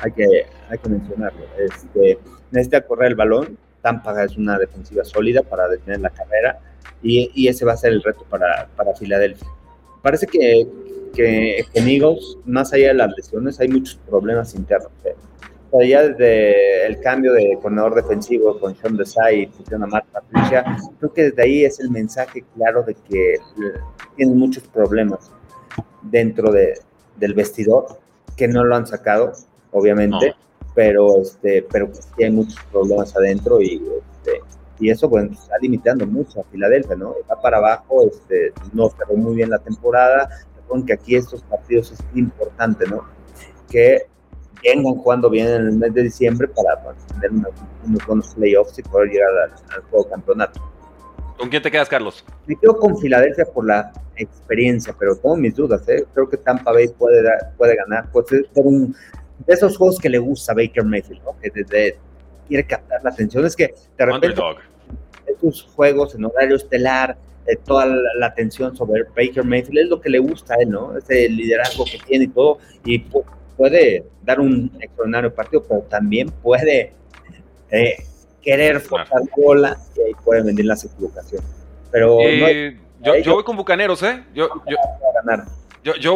[0.00, 1.44] hay que, hay que mencionarlo.
[1.58, 2.18] Este,
[2.50, 6.60] necesita correr el balón, Tampa es una defensiva sólida para detener la carrera
[7.02, 9.48] y, y ese va a ser el reto para, para Filadelfia.
[10.02, 10.66] Parece que,
[11.14, 14.90] que en Eagles, más allá de las lesiones, hay muchos problemas internos.
[15.04, 15.14] ¿eh?
[15.86, 20.64] ya desde el cambio de coordinador defensivo con Sean Desai y fusión a Matt Patricia,
[20.98, 23.36] creo que desde ahí es el mensaje claro de que
[24.16, 25.30] tienen muchos problemas
[26.02, 26.78] dentro de,
[27.16, 27.98] del vestidor,
[28.36, 29.32] que no lo han sacado,
[29.72, 30.34] obviamente,
[30.74, 33.82] pero este, pero pues sí hay muchos problemas adentro y
[34.80, 37.14] y eso bueno, está limitando mucho a Filadelfia, ¿no?
[37.30, 40.28] Va para abajo, este, no cerró muy bien la temporada,
[40.86, 43.04] que aquí estos partidos es importante, ¿no?
[43.70, 44.06] Que
[44.62, 47.30] vengan jugando bien en el mes de diciembre para, tener
[47.86, 49.30] unos, buenos playoffs y poder llegar
[49.74, 50.60] al, juego campeonato.
[51.38, 52.24] ¿Con quién te quedas, Carlos?
[52.46, 55.88] Me quedo con Filadelfia por la experiencia, pero tengo mis dudas.
[55.88, 56.04] ¿eh?
[56.12, 57.22] Creo que Tampa Bay puede,
[57.56, 58.10] puede ganar.
[58.10, 58.94] Puede ser un,
[59.46, 61.38] de esos juegos que le gusta a Baker Mayfield, ¿no?
[61.40, 61.96] que desde,
[62.48, 63.44] quiere captar la atención.
[63.44, 64.42] Es que de repente
[65.26, 70.10] estos juegos en horario estelar, eh, toda la, atención sobre Baker Mayfield es lo que
[70.10, 70.96] le gusta a él, ¿no?
[70.96, 72.58] Ese liderazgo que tiene y todo.
[72.84, 73.04] Y
[73.56, 76.92] puede dar un extraordinario partido, pero también puede
[77.70, 77.96] eh,
[78.42, 81.48] querer forzar bola y ahí pueden venir las equivocaciones.
[81.90, 84.24] Pero eh, yo, voy con Bucaneros, ¿eh?
[84.34, 84.76] Yo, yo,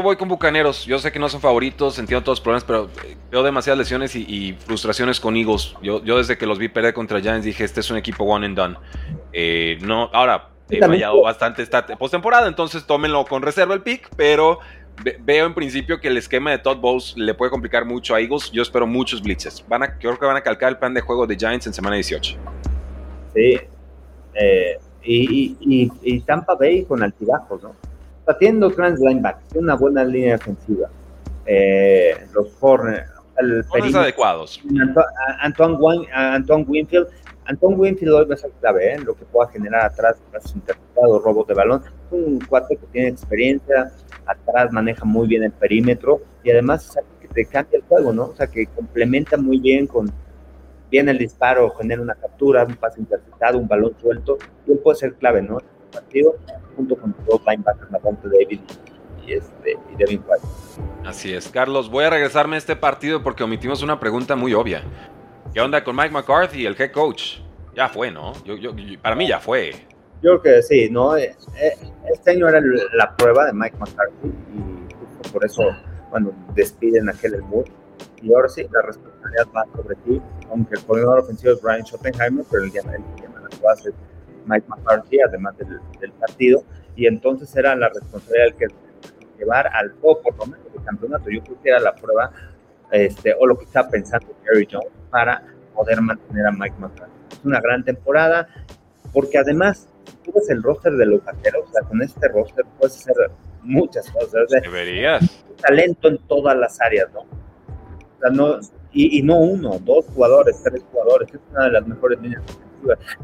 [0.03, 0.85] voy con Bucaneros.
[0.85, 4.15] Yo sé que no son favoritos, entiendo todos los problemas, pero eh, veo demasiadas lesiones
[4.17, 5.75] y, frustraciones con Eagles.
[5.83, 8.47] Yo, yo desde que los vi perder contra Giants dije, este es un equipo one
[8.47, 8.77] and done.
[9.87, 14.59] no, ahora, he fallado bastante esta postemporada, entonces tómenlo con reserva el pick, pero
[15.21, 18.51] veo en principio que el esquema de Todd Bowles le puede complicar mucho a Eagles.
[18.51, 19.65] Yo espero muchos blitzes.
[19.69, 21.97] Van a, creo que van a calcar el plan de juego de Giants en semana
[21.97, 22.37] 18.
[23.35, 23.61] Sí.
[24.35, 27.75] Eh, y, Tampa Bay con altibajos, ¿no?
[28.23, 30.89] Está teniendo grandes linebackers, tiene una buena línea defensiva.
[31.45, 33.65] Eh, los corners, el
[33.97, 34.63] adecuados.
[35.41, 37.09] Antoine, Antoine Winfield.
[37.47, 38.99] Antoine Winfield hoy va a ser clave, ¿eh?
[39.01, 41.83] lo que pueda generar atrás, pasos interpretados, robos de balón.
[42.13, 43.91] Un cuate que tiene experiencia,
[44.27, 48.27] atrás maneja muy bien el perímetro y además que te cambia el juego, ¿no?
[48.27, 50.13] O sea, que complementa muy bien con
[50.93, 54.99] bien el disparo, genera una captura, un pase interceptado, un balón suelto, y él puede
[54.99, 55.59] ser clave, ¿no?
[55.93, 56.37] Partido,
[56.77, 58.61] junto con dos linebackers, Lavonte David
[59.27, 60.47] y, este, y Devin White.
[61.05, 64.83] Así es, Carlos, voy a regresarme a este partido porque omitimos una pregunta muy obvia.
[65.53, 67.39] ¿Qué onda con Mike McCarthy, el head coach?
[67.75, 68.33] Ya fue, ¿no?
[68.45, 69.73] Yo, yo, para mí ya fue.
[70.23, 71.17] Yo creo que sí, ¿no?
[71.17, 71.73] Eh, eh,
[72.13, 72.61] este año era
[72.95, 75.63] la prueba de Mike McCarthy y justo por eso
[76.11, 77.71] cuando despiden a Kellen Moore.
[78.23, 82.45] Y ahora sí, la responsabilidad va sobre ti, aunque el coordinador ofensivo es Brian Schottenheimer,
[82.51, 83.95] pero el que llama las bases
[84.47, 86.65] Mike McCarthy, además del, partido,
[86.97, 88.67] y entonces era la responsabilidad que
[89.39, 91.31] llevar al juego, por lo menos, del campeonato.
[91.31, 92.31] Yo creo que era la prueba,
[92.91, 95.43] este, o lo que estaba pensando Jerry Jones, para
[95.75, 97.13] poder mantener a Mike McCarthy.
[97.31, 98.49] Es una gran temporada,
[99.13, 99.89] porque además
[100.25, 103.15] tú ves el roster de los vaqueros, o sea, con este roster puedes hacer
[103.63, 104.49] muchas cosas.
[104.49, 105.45] Deberías.
[105.61, 107.21] Talento en todas las áreas, ¿no?
[107.21, 108.61] O sea, no
[108.93, 111.29] y, no uno, dos jugadores, tres jugadores.
[111.33, 112.43] Es una de las mejores líneas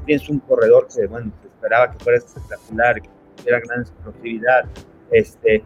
[0.07, 4.65] Tienes un corredor que, bueno, se esperaba que fuera espectacular, que tuviera gran explosividad.
[5.11, 5.65] Este,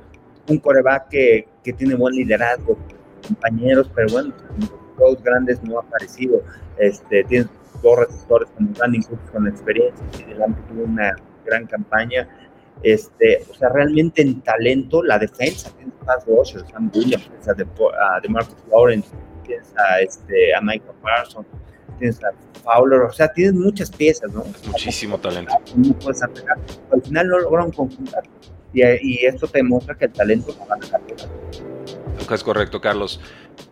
[0.48, 2.76] un coreback que, tiene buen liderazgo,
[3.26, 4.34] compañeros, pero bueno,
[4.96, 6.42] juegos grandes no ha aparecido.
[6.78, 7.48] Este, tienes
[7.82, 12.28] dos receptores con Brandon Cooks con experiencia, y delante tuvo una gran campaña.
[12.82, 17.54] Este, o sea, realmente en talento, la defensa, tienes a Pass Rushers, Sam Williams, a,
[17.54, 19.08] de, a Marcus Lawrence,
[19.44, 21.46] tienes este, a Michael Parsons,
[22.02, 24.44] tienes a Fowler, o sea, tienes muchas piezas, ¿no?
[24.66, 25.54] Muchísimo talento.
[25.76, 26.58] No puedes atacar.
[26.92, 28.24] Al final no lograron conjuntar.
[28.72, 31.00] Y, y esto te demuestra que el talento no va a dejar
[32.30, 33.20] Es correcto, Carlos.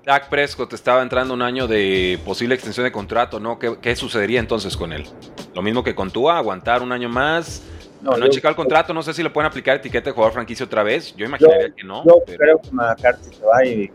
[0.05, 3.59] Dak Prescott estaba entrando un año de posible extensión de contrato, ¿no?
[3.59, 5.07] ¿Qué, sucedería entonces con él?
[5.55, 7.63] Lo mismo que con Tua, aguantar un año más.
[8.03, 10.33] No, no he checado el contrato, no sé si le pueden aplicar etiqueta de jugador
[10.33, 11.15] franquicia otra vez.
[11.17, 12.05] Yo imaginaría que no.
[12.05, 13.91] Yo creo que McCarthy se va y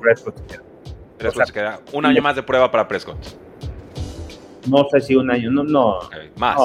[0.00, 0.62] Prescott se queda.
[1.18, 1.80] Prescott se queda.
[1.92, 3.45] Un año más de prueba para Prescott.
[4.68, 5.98] No sé si un año, no, no.
[6.36, 6.56] más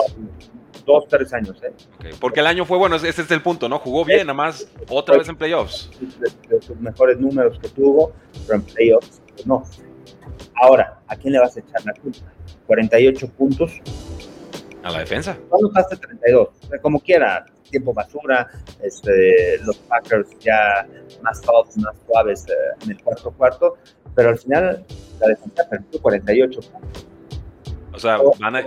[0.86, 1.62] dos, tres años.
[1.64, 1.74] ¿eh?
[2.20, 3.80] Porque el año fue bueno, ese es el punto, ¿no?
[3.80, 5.90] Jugó bien, nada más otra vez en playoffs.
[6.50, 8.14] De, sus mejores números que tuvo,
[8.46, 9.64] pero en playoffs, pues no.
[10.62, 12.20] Ahora, ¿a quién le vas a echar la culpa?
[12.68, 13.72] 48 puntos.
[14.84, 15.38] A la defensa.
[15.50, 16.50] ¿Cuándo pasaste 32?
[16.82, 18.48] como quiera, tiempo basura,
[18.82, 20.88] este, los Packers ya
[21.22, 23.78] más soft, más suaves eh, en el cuarto cuarto,
[24.16, 24.84] pero al final
[25.20, 27.11] la defensa perdió 48 puntos.
[27.94, 28.64] O sea, van a,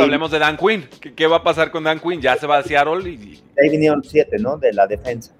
[0.00, 0.88] hablemos de Dan Quinn.
[1.14, 2.20] ¿Qué, va a pasar con Dan Quinn?
[2.20, 3.42] Ya se va a Seattle y...
[3.60, 4.56] Ahí vinieron siete, ¿no?
[4.56, 5.34] De la defensa.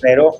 [0.00, 0.36] Pero,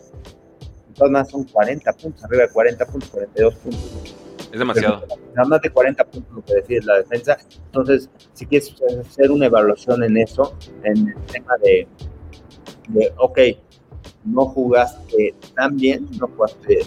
[0.88, 4.14] entonces más son 40 puntos, arriba de 40 puntos, 42 puntos.
[4.52, 5.04] Es demasiado.
[5.34, 7.38] nada más de 40 puntos lo que decide la defensa.
[7.66, 8.74] Entonces, si quieres
[9.06, 11.86] hacer una evaluación en eso, en el tema de,
[12.88, 13.38] de ok,
[14.24, 16.80] no jugaste tan bien, no jugaste,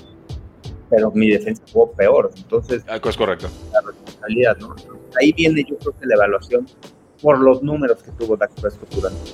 [0.92, 2.30] pero mi defensa jugó peor.
[2.36, 3.48] Entonces, ah, es correcto.
[3.72, 4.76] La responsabilidad, ¿no?
[5.20, 6.68] ahí viene, yo creo que la evaluación
[7.22, 9.32] por los números que tuvo Dak Prescott durante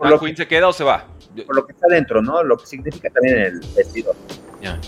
[0.00, 1.06] ¿Dan Quinn se queda o se va?
[1.46, 2.42] Por lo que está dentro, ¿no?
[2.42, 4.14] Lo que significa también el vestido.
[4.60, 4.78] Ya.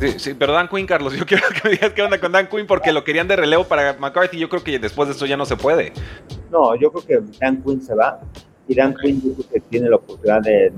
[0.00, 2.48] Sí, sí, pero Dan Quinn, Carlos, yo quiero que me digas qué onda con Dan
[2.48, 4.38] Quinn porque lo querían de relevo para McCarthy.
[4.38, 5.92] Yo creo que después de esto ya no se puede.
[6.50, 8.20] No, yo creo que Dan Quinn se va
[8.66, 10.72] y Dan Quinn yo creo que tiene la oportunidad de,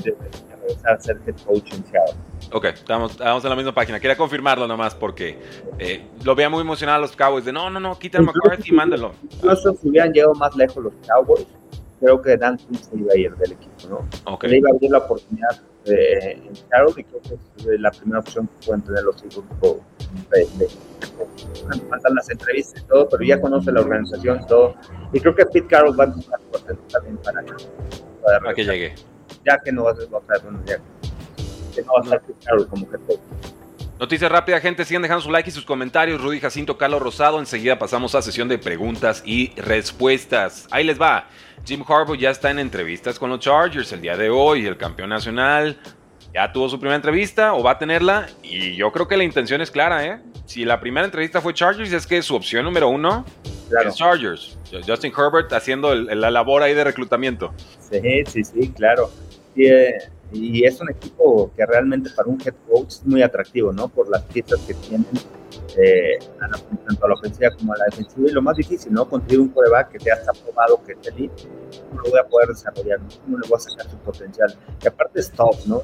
[0.61, 2.15] regresar a ser head coach en Seattle.
[2.53, 3.99] Ok, estamos, estamos en la misma página.
[3.99, 5.39] Quería confirmarlo nomás porque
[5.79, 8.71] eh, lo veía muy emocionado a los Cowboys de no, no, no, quita a McCarthy
[8.71, 9.13] y mándalo.
[9.23, 11.47] Incluso si hubieran llegado más lejos los Cowboys,
[11.99, 14.33] creo que Dan Quinn se iba a ir del equipo, ¿no?
[14.35, 14.51] Okay.
[14.51, 17.35] Le iba a abrir la oportunidad eh, en Carroll y creo que
[17.75, 19.45] es la primera opción que pueden tener los hijos
[21.89, 24.75] faltan las entrevistas y todo, pero ya conoce la organización y todo.
[25.13, 26.39] Y creo que Pete Carroll va a empezar
[26.91, 27.43] también para,
[28.41, 28.95] para, que llegue.
[29.47, 30.79] Ya que no va a ser, bueno, ya
[31.75, 33.21] que no va a estar como jefe.
[33.99, 34.85] Noticia rápida, gente.
[34.85, 36.21] Sigan dejando su like y sus comentarios.
[36.21, 37.39] Rudy Jacinto, Carlos Rosado.
[37.39, 40.67] Enseguida pasamos a sesión de preguntas y respuestas.
[40.71, 41.29] Ahí les va.
[41.65, 44.67] Jim Harbaugh ya está en entrevistas con los Chargers el día de hoy.
[44.67, 45.79] El campeón nacional
[46.35, 48.27] ya tuvo su primera entrevista o va a tenerla.
[48.43, 50.21] Y yo creo que la intención es clara, ¿eh?
[50.47, 53.25] Si la primera entrevista fue Chargers, es que su opción número uno
[53.87, 54.59] es Chargers.
[54.85, 57.55] Justin Herbert haciendo la labor ahí de reclutamiento.
[57.79, 59.11] Sí, sí, sí, claro.
[59.57, 59.93] Eh,
[60.33, 63.89] y es un equipo que realmente para un head coach es muy atractivo, ¿no?
[63.89, 65.07] Por las piezas que tienen,
[65.77, 68.29] eh, tanto a la ofensiva como a la defensiva.
[68.29, 69.09] Y lo más difícil, ¿no?
[69.09, 71.43] Conseguir un coreback que ya está probado, que es elite,
[71.91, 72.99] ¿cómo lo voy a poder desarrollar?
[73.25, 74.55] ¿Cómo le voy a sacar su potencial?
[74.81, 75.83] Que aparte es top, ¿no?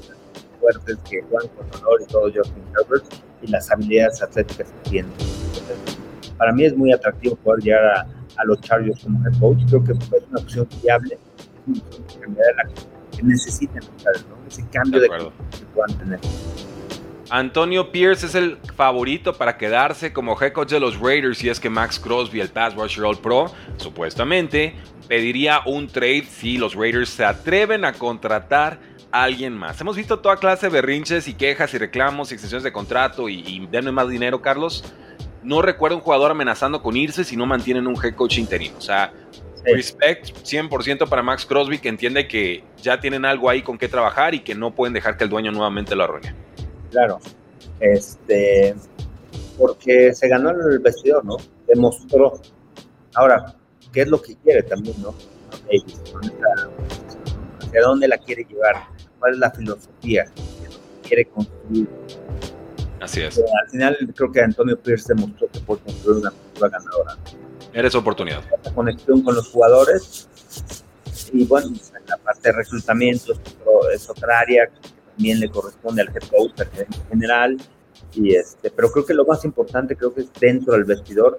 [0.60, 3.04] Fuertes que juegan con honor y todo Justin Herbert
[3.42, 5.08] y las habilidades atléticas que tiene.
[6.36, 9.58] para mí es muy atractivo poder llegar a, a los Chargers como head coach.
[9.68, 9.98] Creo que es
[10.30, 13.82] una opción viable, es una opción que cambiará la que necesiten
[14.28, 14.46] ¿no?
[14.46, 16.20] ese cambio de, que puedan tener.
[17.30, 21.60] Antonio Pierce es el favorito para quedarse como head coach de los Raiders y es
[21.60, 24.74] que Max Crosby, el pass rusher All Pro, supuestamente
[25.08, 28.78] pediría un trade si los Raiders se atreven a contratar
[29.10, 29.78] a alguien más.
[29.80, 33.40] Hemos visto toda clase de berrinches y quejas y reclamos y extensiones de contrato y,
[33.40, 34.84] y denme más dinero, Carlos.
[35.42, 38.78] No recuerdo un jugador amenazando con irse si no mantienen un head coach interino.
[38.78, 39.12] O sea,
[39.64, 44.34] Respect 100% para Max Crosby, que entiende que ya tienen algo ahí con qué trabajar
[44.34, 46.34] y que no pueden dejar que el dueño nuevamente lo arruine.
[46.90, 47.18] Claro,
[47.80, 48.74] este,
[49.58, 51.36] porque se ganó el vestidor, ¿no?
[51.66, 52.40] Demostró.
[53.14, 53.54] Ahora,
[53.92, 55.14] ¿qué es lo que quiere también, no?
[57.60, 58.88] ¿Hacia dónde la quiere llevar?
[59.18, 61.88] ¿Cuál es la filosofía que quiere construir?
[63.00, 63.38] Así es.
[63.38, 67.16] al final creo que Antonio Pierce demostró que puede construir una cultura ganadora.
[67.72, 68.42] Eres oportunidad.
[68.64, 70.28] La conexión con los jugadores
[71.32, 71.70] y bueno,
[72.06, 73.32] la parte de reclutamiento
[73.92, 77.56] es otra área que también le corresponde al head coach, al general.
[78.14, 81.38] Y este, pero creo que lo más importante creo que es dentro del vestidor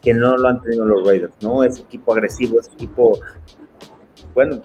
[0.00, 1.62] que no lo han tenido los Raiders, ¿no?
[1.62, 3.20] Ese equipo agresivo, ese equipo,
[4.34, 4.60] bueno,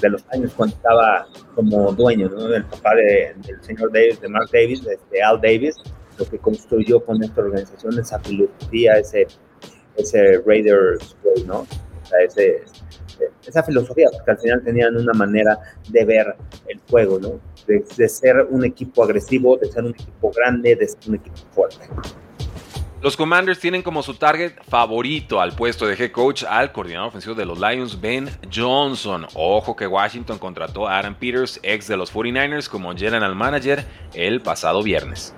[0.00, 2.46] de los años cuando estaba como dueño, ¿no?
[2.46, 5.76] El papá de, del señor Davis, de Mark Davis, de Al Davis,
[6.18, 9.26] lo que construyó con esta organización, esa filosofía, ese
[9.96, 11.16] ese Raiders
[11.46, 11.60] ¿no?
[11.60, 12.64] O sea, ese,
[13.46, 16.34] esa filosofía, porque al final tenían una manera de ver
[16.68, 17.40] el juego, ¿no?
[17.66, 21.36] De, de, ser un equipo agresivo, de ser un equipo grande, de ser un equipo
[21.52, 21.86] fuerte.
[23.02, 27.34] Los Commanders tienen como su target favorito al puesto de head coach al coordinador ofensivo
[27.34, 29.26] de los Lions, Ben Johnson.
[29.34, 34.42] Ojo que Washington contrató a Aaron Peters, ex de los 49ers, como general manager el
[34.42, 35.34] pasado viernes.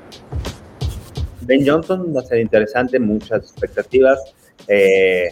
[1.43, 4.19] Ben Johnson va a ser interesante, muchas expectativas.
[4.69, 5.29] Eh,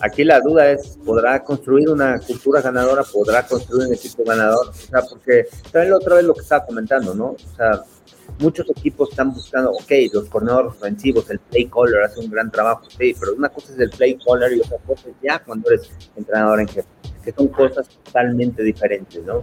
[0.00, 3.02] aquí la duda es, ¿podrá construir una cultura ganadora?
[3.04, 4.68] ¿Podrá construir un equipo ganador?
[4.68, 7.30] O sea, porque también otra vez lo que estaba comentando, ¿no?
[7.30, 7.82] O sea,
[8.38, 12.84] muchos equipos están buscando, ok, los corredores ofensivos, el play caller hace un gran trabajo,
[12.90, 15.90] sí, pero una cosa es el play caller y otra cosa es ya cuando eres
[16.16, 16.88] entrenador en jefe,
[17.24, 19.40] que son cosas totalmente diferentes, ¿no?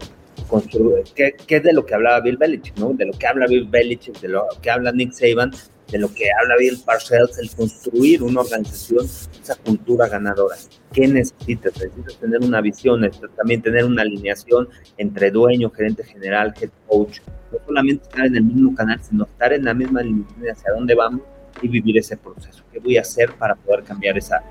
[0.48, 2.94] Construir, ¿qué, ¿Qué es de lo que hablaba Bill Belichick, ¿no?
[2.94, 5.52] De lo que habla Bill Belichick, de lo que habla Nick Saban,
[5.92, 10.56] de lo que habla Bill Parcells, el construir una organización, esa cultura ganadora.
[10.92, 11.74] ¿Qué necesitas?
[11.78, 14.68] Necesitas tener una visión, necesitas también tener una alineación
[14.98, 17.20] entre dueño, gerente general, head coach.
[17.52, 20.96] No solamente estar en el mismo canal, sino estar en la misma línea hacia dónde
[20.96, 21.22] vamos
[21.62, 22.64] y vivir ese proceso.
[22.72, 24.42] ¿Qué voy a hacer para poder cambiar esa,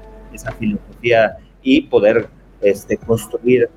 [0.59, 2.29] filosofía y poder
[2.61, 3.69] este, construir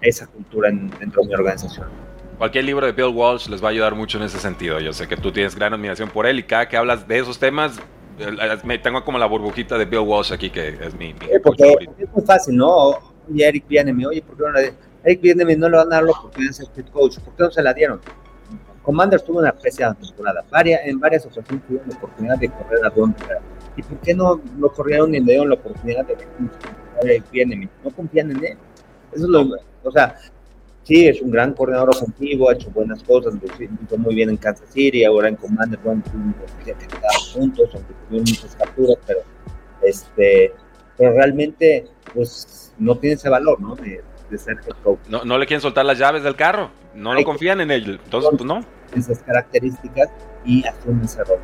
[0.00, 2.13] esa cultura dentro de mi organización?
[2.38, 4.80] Cualquier libro de Bill Walsh les va a ayudar mucho en ese sentido.
[4.80, 7.38] Yo sé que tú tienes gran admiración por él y cada que hablas de esos
[7.38, 7.78] temas,
[8.64, 11.14] me tengo como la burbujita de Bill Walsh aquí, que es mi.
[11.42, 12.98] porque es muy fácil, ¿no?
[13.32, 14.74] Y Eric Bienemi, oye, ¿por qué no le
[15.04, 17.18] Eric Bienemi no le van a dar la oportunidad de ser head coach?
[17.18, 18.00] ¿Por qué no se la dieron?
[18.82, 20.44] Commanders tuvo una apreciada temporada.
[20.64, 23.14] en varias ocasiones tuvieron la oportunidad de correr a Don
[23.76, 26.16] ¿Y por qué no lo corrieron y le dieron la oportunidad de
[27.02, 27.68] Eric Bienemi?
[27.82, 28.58] No confían en él.
[29.12, 29.48] Eso es lo.
[29.82, 30.16] O sea,
[30.84, 34.68] sí, es un gran coordinador ofensivo, ha hecho buenas cosas, hizo muy bien en Kansas
[34.70, 36.02] City, ahora en Commander, bueno,
[36.64, 36.74] que
[37.34, 39.20] puntos, aunque tuvieron muchas capturas, pero,
[39.82, 40.52] este,
[40.96, 43.74] pero realmente, pues, no tiene ese valor, ¿no?
[43.76, 44.02] De,
[44.36, 44.98] ser head coach.
[45.08, 48.30] No, no le quieren soltar las llaves del carro, no lo confían en él, entonces,
[48.32, 48.64] pues no.
[48.96, 50.08] Esas características
[50.44, 51.38] y asumen ese rol.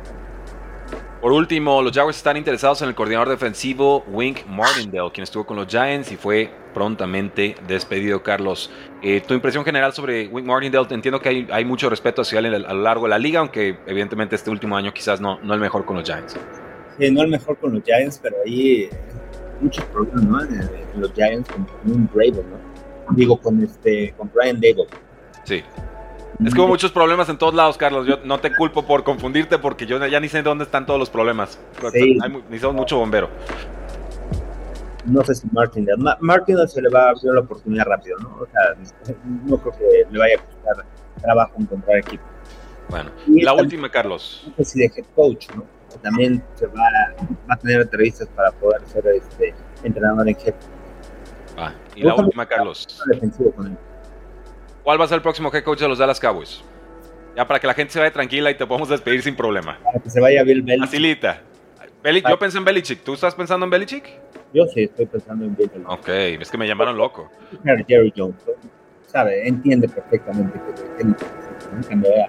[1.21, 5.55] Por último, los Jaguars están interesados en el coordinador defensivo Wink Martindale, quien estuvo con
[5.55, 8.71] los Giants y fue prontamente despedido, Carlos.
[9.03, 12.73] Eh, tu impresión general sobre Wink Martindale, entiendo que hay, mucho respeto hacia él a
[12.73, 15.85] lo largo de la liga, aunque evidentemente este último año quizás no, no el mejor
[15.85, 16.35] con los Giants.
[16.97, 18.89] Sí, no el mejor con los Giants, pero ahí
[19.61, 20.41] muchos problemas, ¿no?
[20.41, 23.15] En, los Giants con un Bravo, ¿no?
[23.15, 24.87] Digo, con, este, con Brian Dable.
[25.43, 25.61] Sí.
[26.45, 28.07] Es que hubo muchos problemas en todos lados, Carlos.
[28.07, 31.09] Yo no te culpo por confundirte porque yo ya ni sé dónde están todos los
[31.09, 31.59] problemas.
[31.91, 32.17] Sí.
[32.17, 33.29] necesitamos mucho bombero.
[35.05, 35.87] No sé si Martin,
[36.19, 38.37] Martin se le va a abrir la oportunidad rápido, ¿no?
[38.39, 39.15] O sea,
[39.45, 40.85] no creo que le vaya a costar
[41.21, 42.23] trabajo encontrar equipo.
[42.89, 44.43] Bueno, y la última, Carlos.
[44.47, 45.65] No sé si de head coach, ¿no?
[46.01, 46.83] También se va,
[47.47, 49.53] a tener entrevistas para poder ser este,
[49.83, 50.57] entrenador en jefe.
[51.57, 53.01] Ah, y la última, Carlos.
[53.07, 53.77] Defensivo con él.
[54.83, 56.63] ¿Cuál va a ser el próximo head coach de los Dallas Cowboys?
[57.35, 59.79] Ya para que la gente se vaya tranquila y te podamos despedir sin problema.
[59.83, 60.85] Para que se vaya Bill Belichick.
[60.85, 61.41] Facilita.
[62.29, 63.03] yo pensé en Belichick.
[63.03, 64.09] ¿Tú estás pensando en Belichick?
[64.53, 65.91] Yo sí estoy pensando en Bill Belichick.
[65.91, 67.29] Ok, es que me llamaron loco.
[67.87, 68.35] Jerry Jones,
[69.05, 70.59] sabe, entiende perfectamente
[70.97, 71.03] que,
[71.87, 72.25] que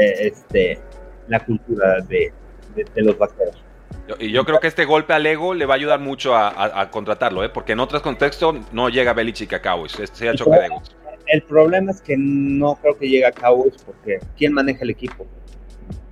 [0.00, 0.80] eh, este,
[1.28, 2.32] la cultura de,
[2.74, 3.62] de, los vaqueros.
[4.18, 7.44] Y yo creo que este golpe al ego le va a ayudar mucho a, contratarlo,
[7.44, 7.48] ¿eh?
[7.48, 10.96] porque en otros contextos no llega Belichick a Cowboys, este sea choque de egos.
[11.26, 15.26] El problema es que no creo que llegue a Cowboys porque ¿quién maneja el equipo?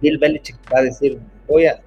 [0.00, 1.80] Bill Belichick va a decir, voy a...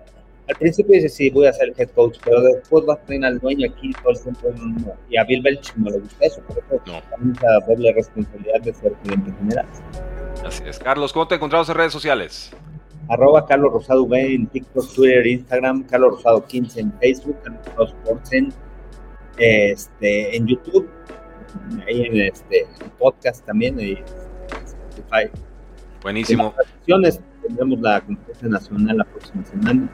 [0.48, 3.26] Al principio dice, sí, voy a ser el head coach, pero después va a tener
[3.26, 4.96] al dueño aquí todo el tiempo.
[5.10, 7.32] Y a Bill Belichick no le gusta eso, por eso no.
[7.34, 9.66] esa doble responsabilidad de ser cliente general.
[10.46, 10.78] Así es.
[10.78, 12.52] Carlos, ¿cómo te encontramos en redes sociales?
[13.10, 18.34] Arroba Carlos Rosado V en TikTok, Twitter, Instagram, Carlos Rosado 15 en Facebook, Carlos Sports
[18.34, 18.54] en,
[19.38, 20.88] este, en YouTube
[21.88, 22.68] ahí en este
[23.00, 23.94] podcast también y
[24.66, 25.30] Spotify.
[26.02, 26.54] Buenísimo.
[27.42, 29.90] tendremos la conferencia nacional la próxima semana,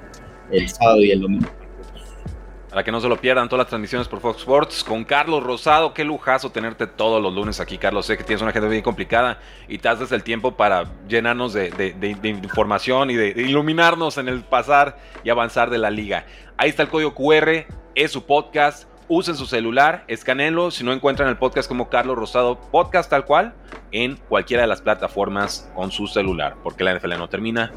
[0.51, 1.47] el sábado y el domingo.
[2.69, 5.93] Para que no se lo pierdan todas las transmisiones por Fox Sports con Carlos Rosado.
[5.93, 8.05] Qué lujazo tenerte todos los lunes aquí, Carlos.
[8.05, 11.69] Sé que tienes una agenda bien complicada y te haces el tiempo para llenarnos de,
[11.69, 16.25] de información y de, iluminarnos en el pasar y avanzar de la liga.
[16.57, 21.27] Ahí está el código QR, es su podcast usen su celular, escanenlo, si no encuentran
[21.27, 23.53] el podcast como Carlos Rosado Podcast tal cual,
[23.91, 27.69] en cualquiera de las plataformas con su celular, porque la NFL no termina